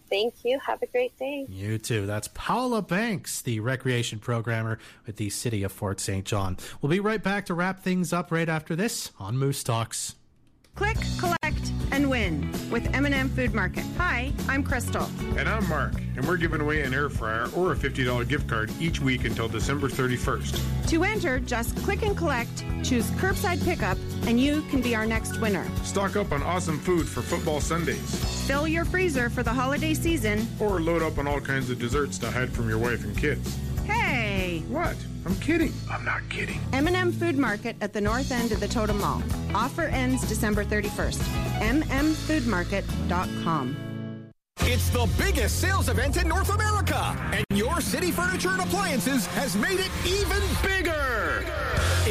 Thank 0.09 0.45
you. 0.45 0.57
Have 0.59 0.81
a 0.81 0.87
great 0.87 1.17
day. 1.19 1.45
You 1.49 1.77
too. 1.77 2.05
That's 2.05 2.29
Paula 2.33 2.81
Banks, 2.81 3.41
the 3.41 3.59
recreation 3.59 4.19
programmer 4.19 4.79
with 5.05 5.17
the 5.17 5.29
City 5.29 5.63
of 5.63 5.71
Fort 5.71 5.99
St. 5.99 6.25
John. 6.25 6.57
We'll 6.81 6.89
be 6.89 7.01
right 7.01 7.21
back 7.21 7.45
to 7.47 7.53
wrap 7.53 7.81
things 7.81 8.13
up 8.13 8.31
right 8.31 8.47
after 8.47 8.75
this 8.75 9.11
on 9.19 9.37
Moose 9.37 9.63
Talks. 9.63 10.15
Click, 10.75 10.97
collect, 11.19 11.71
and 11.91 12.09
win 12.09 12.56
with 12.71 12.93
M&M 12.93 13.29
Food 13.29 13.53
Market. 13.53 13.85
Hi, 13.97 14.31
I'm 14.47 14.63
Crystal. 14.63 15.09
And 15.37 15.47
I'm 15.47 15.67
Mark, 15.69 15.93
and 16.15 16.27
we're 16.27 16.37
giving 16.37 16.61
away 16.61 16.81
an 16.81 16.93
air 16.93 17.09
fryer 17.09 17.47
or 17.55 17.71
a 17.71 17.75
$50 17.75 18.27
gift 18.27 18.47
card 18.47 18.71
each 18.79 18.99
week 18.99 19.25
until 19.25 19.47
December 19.47 19.87
31st. 19.87 20.89
To 20.89 21.03
enter, 21.03 21.39
just 21.39 21.75
click 21.77 22.03
and 22.03 22.17
collect, 22.17 22.63
choose 22.83 23.09
curbside 23.11 23.63
pickup, 23.63 23.97
and 24.25 24.39
you 24.39 24.61
can 24.63 24.81
be 24.81 24.95
our 24.95 25.05
next 25.05 25.39
winner. 25.39 25.65
Stock 25.83 26.15
up 26.15 26.31
on 26.31 26.43
awesome 26.43 26.79
food 26.79 27.07
for 27.07 27.21
football 27.21 27.61
Sundays. 27.61 28.47
Fill 28.47 28.67
your 28.67 28.85
freezer 28.85 29.29
for 29.29 29.43
the 29.43 29.53
holiday 29.53 29.93
season. 29.93 30.47
Or 30.59 30.79
load 30.79 31.01
up 31.01 31.17
on 31.17 31.27
all 31.27 31.41
kinds 31.41 31.69
of 31.69 31.79
desserts 31.79 32.17
to 32.19 32.31
hide 32.31 32.51
from 32.51 32.69
your 32.69 32.77
wife 32.77 33.03
and 33.03 33.17
kids. 33.17 33.57
Hey! 33.85 34.63
What? 34.67 34.95
I'm 35.27 35.35
kidding. 35.41 35.73
I'm 35.91 36.05
not 36.05 36.21
kidding. 36.29 36.61
M&M 36.71 37.11
Food 37.11 37.37
Market 37.37 37.75
at 37.81 37.91
the 37.91 37.99
north 37.99 38.31
end 38.31 38.53
of 38.53 38.61
the 38.61 38.67
Totem 38.67 38.97
Mall. 38.97 39.21
Offer 39.53 39.87
ends 39.87 40.25
December 40.25 40.63
31st. 40.63 41.19
mmfoodmarket.com. 41.59 43.75
It's 44.61 44.89
the 44.89 45.09
biggest 45.17 45.59
sales 45.59 45.89
event 45.89 46.15
in 46.15 46.29
North 46.29 46.49
America, 46.49 47.13
and 47.33 47.43
your 47.53 47.81
City 47.81 48.09
Furniture 48.09 48.51
and 48.51 48.61
Appliances 48.61 49.25
has 49.27 49.57
made 49.57 49.81
it 49.81 49.91
even 50.05 50.41
bigger. 50.63 51.43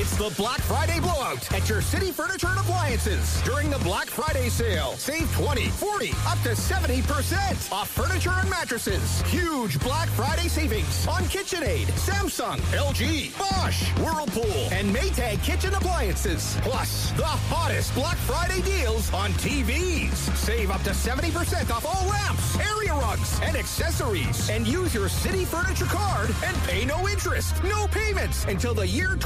It's 0.07 0.19
the 0.19 0.41
Black 0.41 0.61
Friday 0.61 1.01
blowout 1.01 1.53
at 1.53 1.69
your 1.69 1.83
City 1.83 2.13
Furniture 2.13 2.47
and 2.47 2.61
Appliances. 2.61 3.43
During 3.43 3.71
the 3.71 3.79
Black 3.81 4.07
Friday 4.07 4.49
sale, 4.49 4.93
save 4.93 5.29
20, 5.35 5.67
40, 5.67 6.11
up 6.29 6.41
to 6.45 6.51
70% 6.51 7.73
off 7.73 7.91
furniture 7.91 8.31
and 8.31 8.49
mattresses. 8.49 9.21
Huge 9.23 9.81
Black 9.81 10.09
Friday 10.11 10.47
savings 10.47 11.09
on 11.09 11.25
KitchenAid, 11.25 11.87
Samsung, 11.99 12.59
LG, 12.71 13.37
Bosch, 13.37 13.91
Whirlpool, 13.99 14.69
and 14.71 14.95
Maytag 14.95 15.43
kitchen 15.43 15.75
appliances. 15.75 16.57
Plus, 16.61 17.11
the 17.13 17.25
hottest 17.25 17.93
Black 17.97 18.17
Friday 18.19 18.63
deals 18.63 19.13
on 19.13 19.33
TVs. 19.33 20.15
Save 20.37 20.71
up 20.71 20.85
to 20.85 20.91
70% 20.91 21.69
off 21.73 21.85
all 21.85 22.09
lamps, 22.09 22.57
area 22.61 22.95
rugs, 22.95 23.41
and 23.43 23.57
accessories. 23.57 24.49
And 24.51 24.69
use 24.69 24.95
your 24.95 25.09
City 25.09 25.45
Furniture 25.45 25.87
card 25.87 26.31
and 26.45 26.57
pay 26.59 26.85
no 26.85 27.09
interest, 27.09 27.61
no 27.65 27.89
payments 27.89 28.45
until 28.45 28.73
the 28.73 28.87
year 28.87 29.17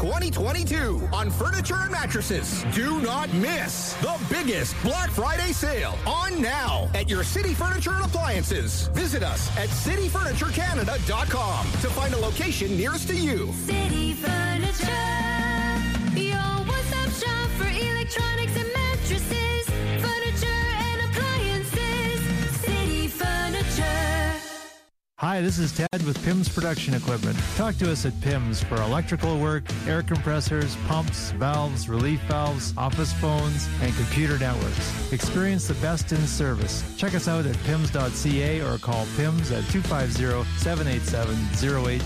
2022 0.71 1.09
on 1.13 1.31
furniture 1.31 1.75
and 1.75 1.91
mattresses. 1.91 2.65
Do 2.75 3.01
not 3.01 3.33
miss 3.35 3.95
the 3.95 4.17
biggest 4.31 4.81
Black 4.83 5.11
Friday 5.11 5.53
sale 5.53 5.97
on 6.07 6.41
now 6.41 6.89
at 6.95 7.09
your 7.09 7.25
City 7.25 7.55
Furniture 7.55 7.93
and 7.93 8.05
Appliances. 8.05 8.89
Visit 8.89 9.23
us 9.23 9.49
at 9.57 9.69
cityfurniturecanada.com 9.69 11.67
to 11.67 11.91
find 11.91 12.15
a 12.15 12.19
location 12.19 12.77
nearest 12.77 13.09
to 13.09 13.17
you. 13.17 13.53
City 13.53 14.13
Furniture, 14.15 15.20
Hi, 25.21 25.43
this 25.43 25.59
is 25.59 25.71
Ted 25.71 26.03
with 26.07 26.17
PIMS 26.25 26.49
Production 26.49 26.95
Equipment. 26.95 27.39
Talk 27.55 27.77
to 27.77 27.93
us 27.93 28.07
at 28.07 28.19
PIMS 28.23 28.65
for 28.65 28.77
electrical 28.77 29.39
work, 29.39 29.65
air 29.87 30.03
compressors, 30.03 30.77
pumps, 30.89 31.33
valves, 31.33 31.91
relief 31.91 32.21
valves, 32.21 32.73
office 32.79 33.13
phones, 33.13 33.69
and 33.83 33.95
computer 33.97 34.39
networks. 34.39 35.13
Experience 35.13 35.69
the 35.69 35.75
best 35.75 36.13
in 36.13 36.27
service. 36.27 36.83
Check 36.97 37.15
us 37.15 37.29
out 37.29 37.45
at 37.45 37.55
PIMS.ca 37.65 38.63
or 38.63 38.79
call 38.79 39.05
PIMS 39.19 39.53
at 39.53 39.63
250 39.69 40.49
787 40.59 41.37
0808. 41.69 42.01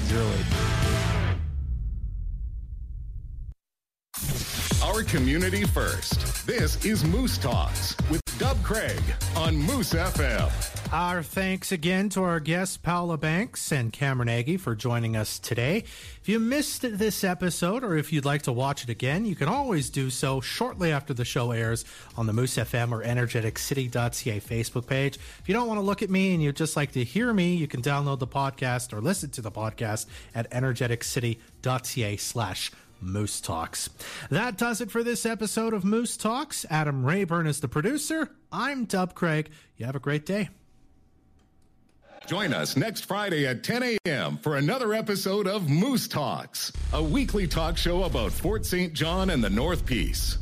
Our 4.83 5.05
community 5.05 5.63
first. 5.63 6.45
This 6.49 6.85
is 6.85 7.05
Moose 7.05 7.39
Talks 7.39 7.95
with 8.11 8.24
Dub 8.39 8.61
Craig 8.65 9.01
on 9.37 9.57
Moose 9.57 9.93
FM. 9.93 10.51
Our 10.93 11.23
thanks 11.23 11.71
again 11.71 12.09
to 12.11 12.23
our 12.23 12.41
guests 12.41 12.77
Paula 12.77 13.17
Banks 13.17 13.71
and 13.71 13.93
Cameron 13.93 14.29
Aggie 14.29 14.57
for 14.57 14.75
joining 14.75 15.17
us 15.17 15.39
today. 15.39 15.79
If 16.21 16.29
you 16.29 16.41
missed 16.41 16.83
this 16.83 17.23
episode 17.23 17.85
or 17.85 17.97
if 17.97 18.13
you'd 18.13 18.25
like 18.25 18.43
to 18.43 18.53
watch 18.53 18.83
it 18.83 18.89
again, 18.91 19.25
you 19.25 19.37
can 19.37 19.49
always 19.49 19.89
do 19.89 20.11
so 20.11 20.41
shortly 20.41 20.91
after 20.91 21.15
the 21.15 21.25
show 21.25 21.53
airs 21.53 21.85
on 22.17 22.27
the 22.27 22.33
Moose 22.33 22.57
FM 22.57 22.91
or 22.91 23.05
energeticcity.ca 23.05 24.41
Facebook 24.41 24.87
page. 24.87 25.17
If 25.17 25.45
you 25.49 25.55
don't 25.55 25.69
want 25.69 25.79
to 25.79 25.85
look 25.85 26.03
at 26.03 26.11
me 26.11 26.35
and 26.35 26.43
you'd 26.43 26.57
just 26.57 26.77
like 26.77 26.93
to 26.93 27.05
hear 27.05 27.33
me, 27.33 27.55
you 27.55 27.69
can 27.69 27.83
download 27.83 28.19
the 28.19 28.27
podcast 28.27 28.93
or 28.93 29.01
listen 29.01 29.31
to 29.31 29.43
the 29.43 29.53
podcast 29.53 30.07
at 30.35 30.51
energeticcity.ca 30.51 32.17
slash 32.17 32.73
Moose 33.05 33.41
Talks. 33.41 33.91
That 34.31 34.57
does 34.57 34.81
it 34.81 34.91
for 34.91 35.03
this 35.03 35.27
episode 35.27 35.75
of 35.75 35.85
Moose 35.85 36.17
Talks. 36.17 36.65
Adam 36.71 37.05
Rayburn 37.05 37.47
is 37.47 37.61
the 37.61 37.69
producer. 37.69 38.31
I'm 38.51 38.85
Dub 38.85 39.15
Craig. 39.15 39.51
You 39.77 39.87
have 39.87 39.97
a 39.97 40.01
great 40.01 40.27
day. 40.27 40.49
Join 42.27 42.55
us 42.55 42.77
next 42.77 43.05
Friday 43.05 43.47
at 43.47 43.63
10 43.63 43.99
a.m. 44.07 44.39
for 44.39 44.57
another 44.57 44.95
episode 44.95 45.47
of 45.47 45.69
Moose 45.69 46.09
Talks, 46.09 46.73
a 46.95 47.03
weekly 47.03 47.47
talk 47.47 47.77
show 47.77 48.05
about 48.05 48.33
Fort 48.33 48.65
St. 48.65 48.95
John 48.95 49.29
and 49.29 49.45
the 49.45 49.51
North 49.51 49.85
Peace. 49.85 50.39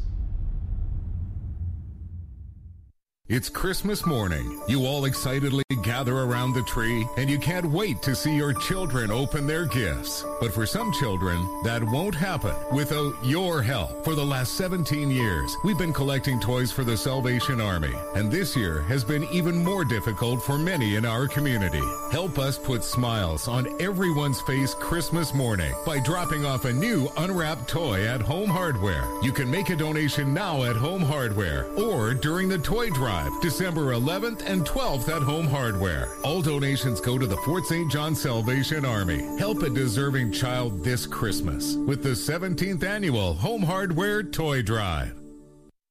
It's 3.32 3.48
Christmas 3.48 4.04
morning. 4.04 4.60
You 4.68 4.84
all 4.84 5.06
excitedly 5.06 5.64
gather 5.82 6.18
around 6.18 6.52
the 6.52 6.62
tree, 6.64 7.08
and 7.16 7.30
you 7.30 7.38
can't 7.38 7.64
wait 7.64 8.02
to 8.02 8.14
see 8.14 8.36
your 8.36 8.52
children 8.52 9.10
open 9.10 9.46
their 9.46 9.64
gifts. 9.64 10.22
But 10.38 10.52
for 10.52 10.66
some 10.66 10.92
children, 10.92 11.38
that 11.64 11.82
won't 11.82 12.14
happen 12.14 12.54
without 12.74 13.14
your 13.24 13.62
help. 13.62 14.04
For 14.04 14.14
the 14.14 14.24
last 14.24 14.58
17 14.58 15.10
years, 15.10 15.56
we've 15.64 15.78
been 15.78 15.94
collecting 15.94 16.40
toys 16.40 16.70
for 16.70 16.84
the 16.84 16.94
Salvation 16.94 17.58
Army, 17.58 17.94
and 18.14 18.30
this 18.30 18.54
year 18.54 18.82
has 18.82 19.02
been 19.02 19.24
even 19.32 19.64
more 19.64 19.86
difficult 19.86 20.42
for 20.42 20.58
many 20.58 20.96
in 20.96 21.06
our 21.06 21.26
community. 21.26 21.82
Help 22.10 22.38
us 22.38 22.58
put 22.58 22.84
smiles 22.84 23.48
on 23.48 23.66
everyone's 23.80 24.42
face 24.42 24.74
Christmas 24.74 25.32
morning 25.32 25.72
by 25.86 26.00
dropping 26.00 26.44
off 26.44 26.66
a 26.66 26.72
new 26.72 27.08
unwrapped 27.16 27.66
toy 27.66 28.06
at 28.06 28.20
Home 28.20 28.50
Hardware. 28.50 29.08
You 29.22 29.32
can 29.32 29.50
make 29.50 29.70
a 29.70 29.76
donation 29.76 30.34
now 30.34 30.64
at 30.64 30.76
Home 30.76 31.02
Hardware 31.02 31.64
or 31.78 32.12
during 32.12 32.50
the 32.50 32.58
toy 32.58 32.90
drive 32.90 33.21
December 33.40 33.92
11th 33.92 34.44
and 34.46 34.66
12th 34.66 35.08
at 35.08 35.22
Home 35.22 35.46
Hardware. 35.46 36.08
All 36.24 36.42
donations 36.42 37.00
go 37.00 37.18
to 37.18 37.26
the 37.26 37.36
Fort 37.38 37.66
St. 37.66 37.90
John 37.90 38.14
Salvation 38.14 38.84
Army. 38.84 39.22
Help 39.38 39.62
a 39.62 39.70
deserving 39.70 40.32
child 40.32 40.82
this 40.82 41.06
Christmas 41.06 41.76
with 41.76 42.02
the 42.02 42.10
17th 42.10 42.82
annual 42.82 43.34
Home 43.34 43.62
Hardware 43.62 44.22
Toy 44.22 44.62
Drive. 44.62 45.14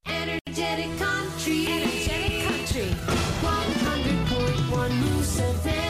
Energetic 0.06 0.98
country. 0.98 1.67
Energetic 1.67 2.48
country. 2.48 2.89
100.1 3.41 4.91
Moose 4.91 5.81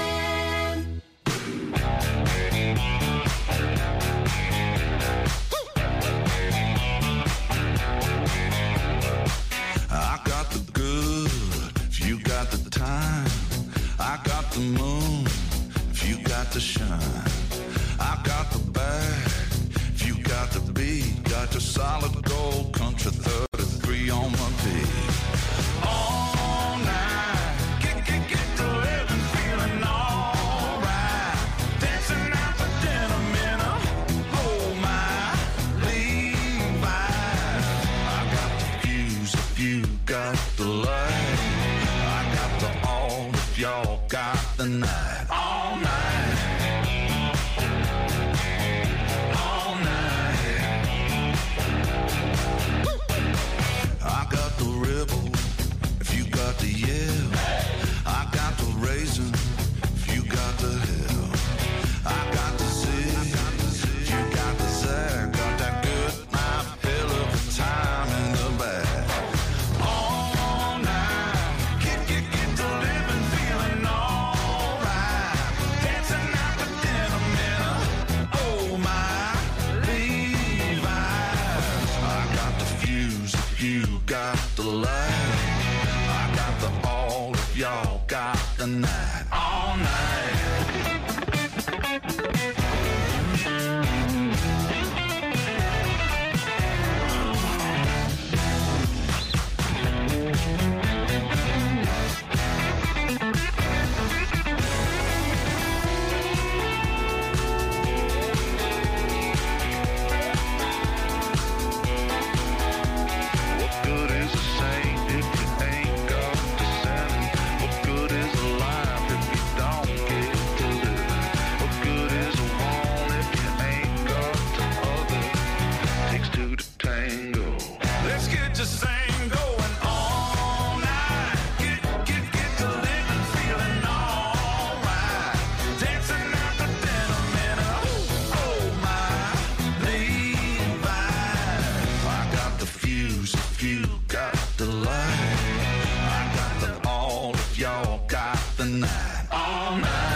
All 149.51 149.75
night. 149.75 150.10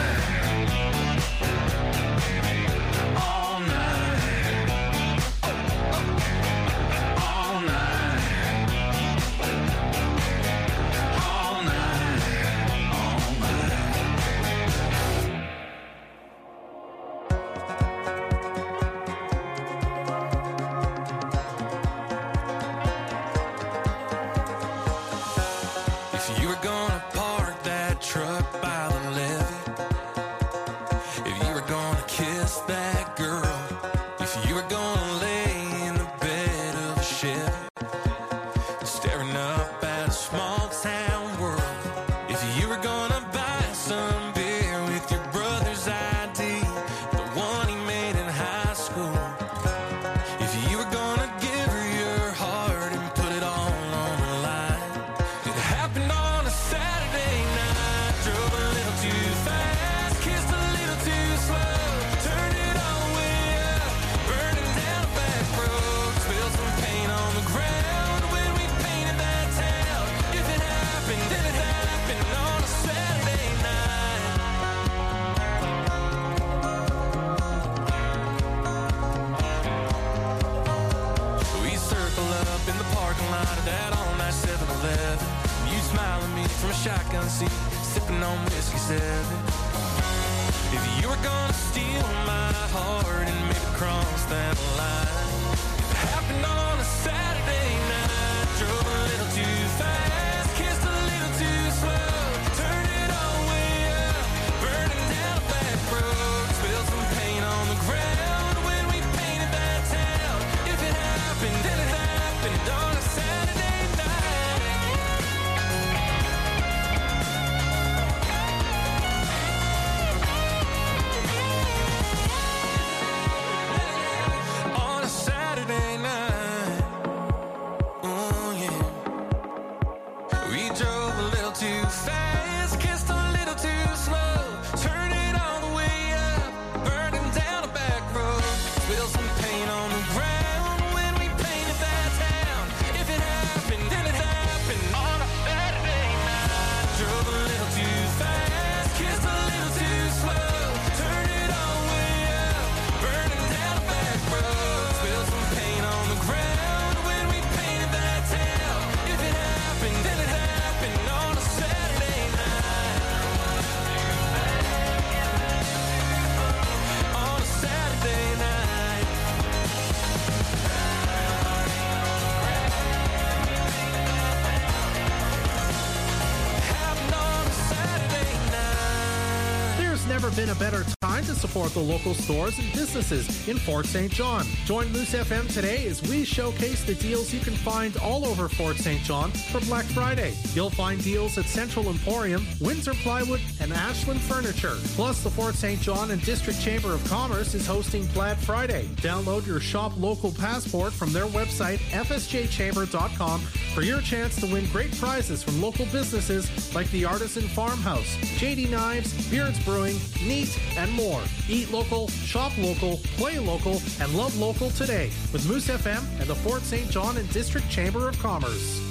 A 180.56 180.60
better 180.60 180.86
time 181.02 181.24
to 181.24 181.34
support 181.34 181.72
the 181.72 181.80
local 181.80 182.14
stores 182.14 182.58
and 182.60 182.72
businesses 182.74 183.48
in 183.48 183.58
Fort 183.58 183.86
St. 183.86 184.12
John. 184.12 184.46
Join 184.66 184.92
Moose 184.92 185.14
FM 185.14 185.52
today 185.54 185.88
as 185.88 186.02
we 186.04 186.24
showcase 186.24 186.84
the 186.84 186.96
deals 186.96 187.34
you 187.34 187.40
can 187.40 187.54
find 187.54 187.96
all 187.98 188.26
over 188.26 188.48
Fort 188.48 188.78
St. 188.78 189.02
John 189.02 189.32
for 189.32 189.60
Black 189.62 189.86
Friday. 189.86 190.36
You'll 190.54 190.70
find 190.70 191.04
deals 191.04 191.38
at 191.38 191.46
Central 191.46 191.90
Emporium, 191.90 192.46
Windsor 192.62 192.94
Plywood, 192.96 193.42
and 193.60 193.74
Ashland 193.74 194.22
Furniture. 194.22 194.76
Plus, 194.96 195.24
the 195.24 195.30
Fort 195.30 195.56
St. 195.56 195.80
John 195.82 196.12
and 196.12 196.22
District 196.24 196.60
Chamber 196.60 196.94
of 196.94 197.04
Commerce 197.06 197.54
is 197.54 197.66
hosting 197.66 198.08
Plaid 198.10 198.38
Friday. 198.38 198.88
Download 198.96 199.46
your 199.46 199.60
Shop 199.60 199.94
Local 199.98 200.32
passport 200.32 200.94
from 200.94 201.12
their 201.12 201.28
website, 201.28 201.78
fsjchamber.com, 201.92 203.42
for 203.76 203.82
your 203.82 204.00
chance 204.00 204.40
to 204.40 204.48
win 204.48 204.66
great 204.72 204.98
prizes 204.98 205.44
from 205.44 205.62
local 205.62 205.86
businesses 205.88 206.74
like 206.74 206.90
the 206.92 207.04
Artisan 207.04 207.44
Farmhouse, 207.44 208.16
JD 208.40 208.70
Knives, 208.70 209.30
Beards 209.30 209.62
Brewing, 209.66 209.98
Neat, 210.26 210.58
and 210.78 210.90
more. 210.94 211.22
Eat 211.50 211.70
local, 211.74 212.08
shop 212.08 212.58
local, 212.58 213.00
play 213.18 213.38
local, 213.38 213.82
and 214.00 214.16
love 214.16 214.38
local 214.40 214.70
today 214.70 215.12
with 215.34 215.46
Moose 215.50 215.68
FM 215.68 216.02
and 216.22 216.30
the 216.30 216.36
Fort 216.36 216.62
St. 216.62 216.90
John 216.90 217.18
and 217.18 217.30
District 217.34 217.70
Chamber 217.70 218.08
of 218.08 218.18
Commerce. 218.20 218.82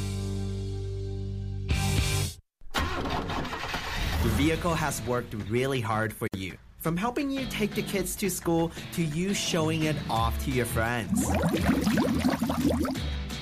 Your 4.22 4.32
vehicle 4.35 4.74
has 4.74 5.01
worked 5.07 5.32
really 5.49 5.80
hard 5.80 6.12
for 6.12 6.28
you. 6.37 6.59
From 6.80 6.99
helping 6.99 7.30
you 7.30 7.47
take 7.47 7.74
the 7.74 7.80
kids 7.80 8.14
to 8.16 8.28
school 8.28 8.70
to 8.93 9.03
you 9.03 9.32
showing 9.32 9.85
it 9.85 9.97
off 10.11 10.45
to 10.45 10.51
your 10.51 10.66
friends. 10.66 11.26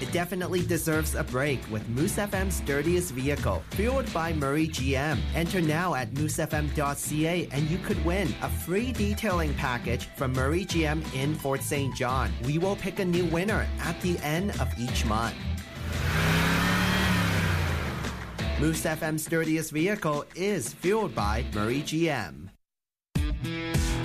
It 0.02 0.10
definitely 0.10 0.66
deserves 0.66 1.14
a 1.14 1.22
break 1.22 1.60
with 1.70 1.88
Moose 1.90 2.16
FM's 2.16 2.58
dirtiest 2.62 3.12
vehicle, 3.12 3.62
fueled 3.70 4.12
by 4.12 4.32
Murray 4.32 4.66
GM. 4.66 5.20
Enter 5.32 5.60
now 5.60 5.94
at 5.94 6.10
moosefm.ca 6.14 7.48
and 7.52 7.70
you 7.70 7.78
could 7.78 8.04
win 8.04 8.34
a 8.42 8.48
free 8.48 8.90
detailing 8.90 9.54
package 9.54 10.06
from 10.16 10.32
Murray 10.32 10.64
GM 10.64 11.04
in 11.14 11.36
Fort 11.36 11.62
St. 11.62 11.94
John. 11.94 12.32
We 12.44 12.58
will 12.58 12.74
pick 12.74 12.98
a 12.98 13.04
new 13.04 13.26
winner 13.26 13.64
at 13.78 14.00
the 14.00 14.18
end 14.24 14.50
of 14.60 14.68
each 14.76 15.06
month. 15.06 15.36
Moose 18.58 18.82
FM's 18.82 19.24
dirtiest 19.26 19.70
vehicle 19.70 20.24
is 20.34 20.72
fueled 20.72 21.14
by 21.14 21.44
Murray 21.54 21.82
GM. 21.82 22.48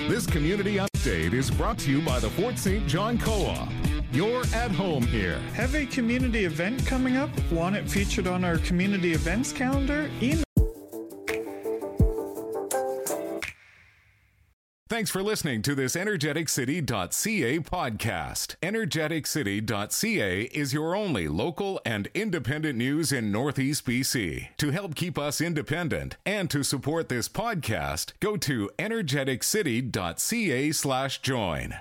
This 0.08 0.28
community 0.28 0.76
update 0.76 1.34
is 1.34 1.50
brought 1.50 1.80
to 1.80 1.92
you 1.92 2.04
by 2.04 2.20
the 2.20 2.30
Fort 2.30 2.60
St. 2.60 2.86
John 2.86 3.18
Co-op. 3.18 3.68
You're 4.12 4.44
at 4.54 4.72
home 4.72 5.06
here. 5.06 5.40
Have 5.54 5.76
a 5.76 5.86
community 5.86 6.46
event 6.46 6.86
coming 6.86 7.18
up? 7.18 7.30
Want 7.52 7.76
it 7.76 7.90
featured 7.90 8.28
on 8.28 8.44
our 8.44 8.58
community 8.60 9.14
events 9.14 9.52
calendar? 9.52 10.10
Email 10.22 10.44
Thanks 14.90 15.12
for 15.12 15.22
listening 15.22 15.62
to 15.64 15.76
this 15.76 15.96
energeticcity.ca 15.96 17.60
podcast. 17.60 18.56
Energeticcity.ca 18.64 20.42
is 20.44 20.74
your 20.74 20.96
only 20.96 21.28
local 21.28 21.82
and 21.86 22.08
independent 22.16 22.78
news 22.78 23.12
in 23.12 23.32
Northeast 23.32 23.86
BC. 23.86 24.48
To 24.58 24.72
help 24.72 24.96
keep 24.96 25.20
us 25.20 25.40
independent 25.42 26.16
and 26.26 26.50
to 26.50 26.64
support 26.64 27.10
this 27.10 27.28
podcast, 27.30 28.14
go 28.22 28.38
to 28.38 28.72
energeticcity.ca 28.80 30.72
slash 30.72 31.22
join. 31.22 31.76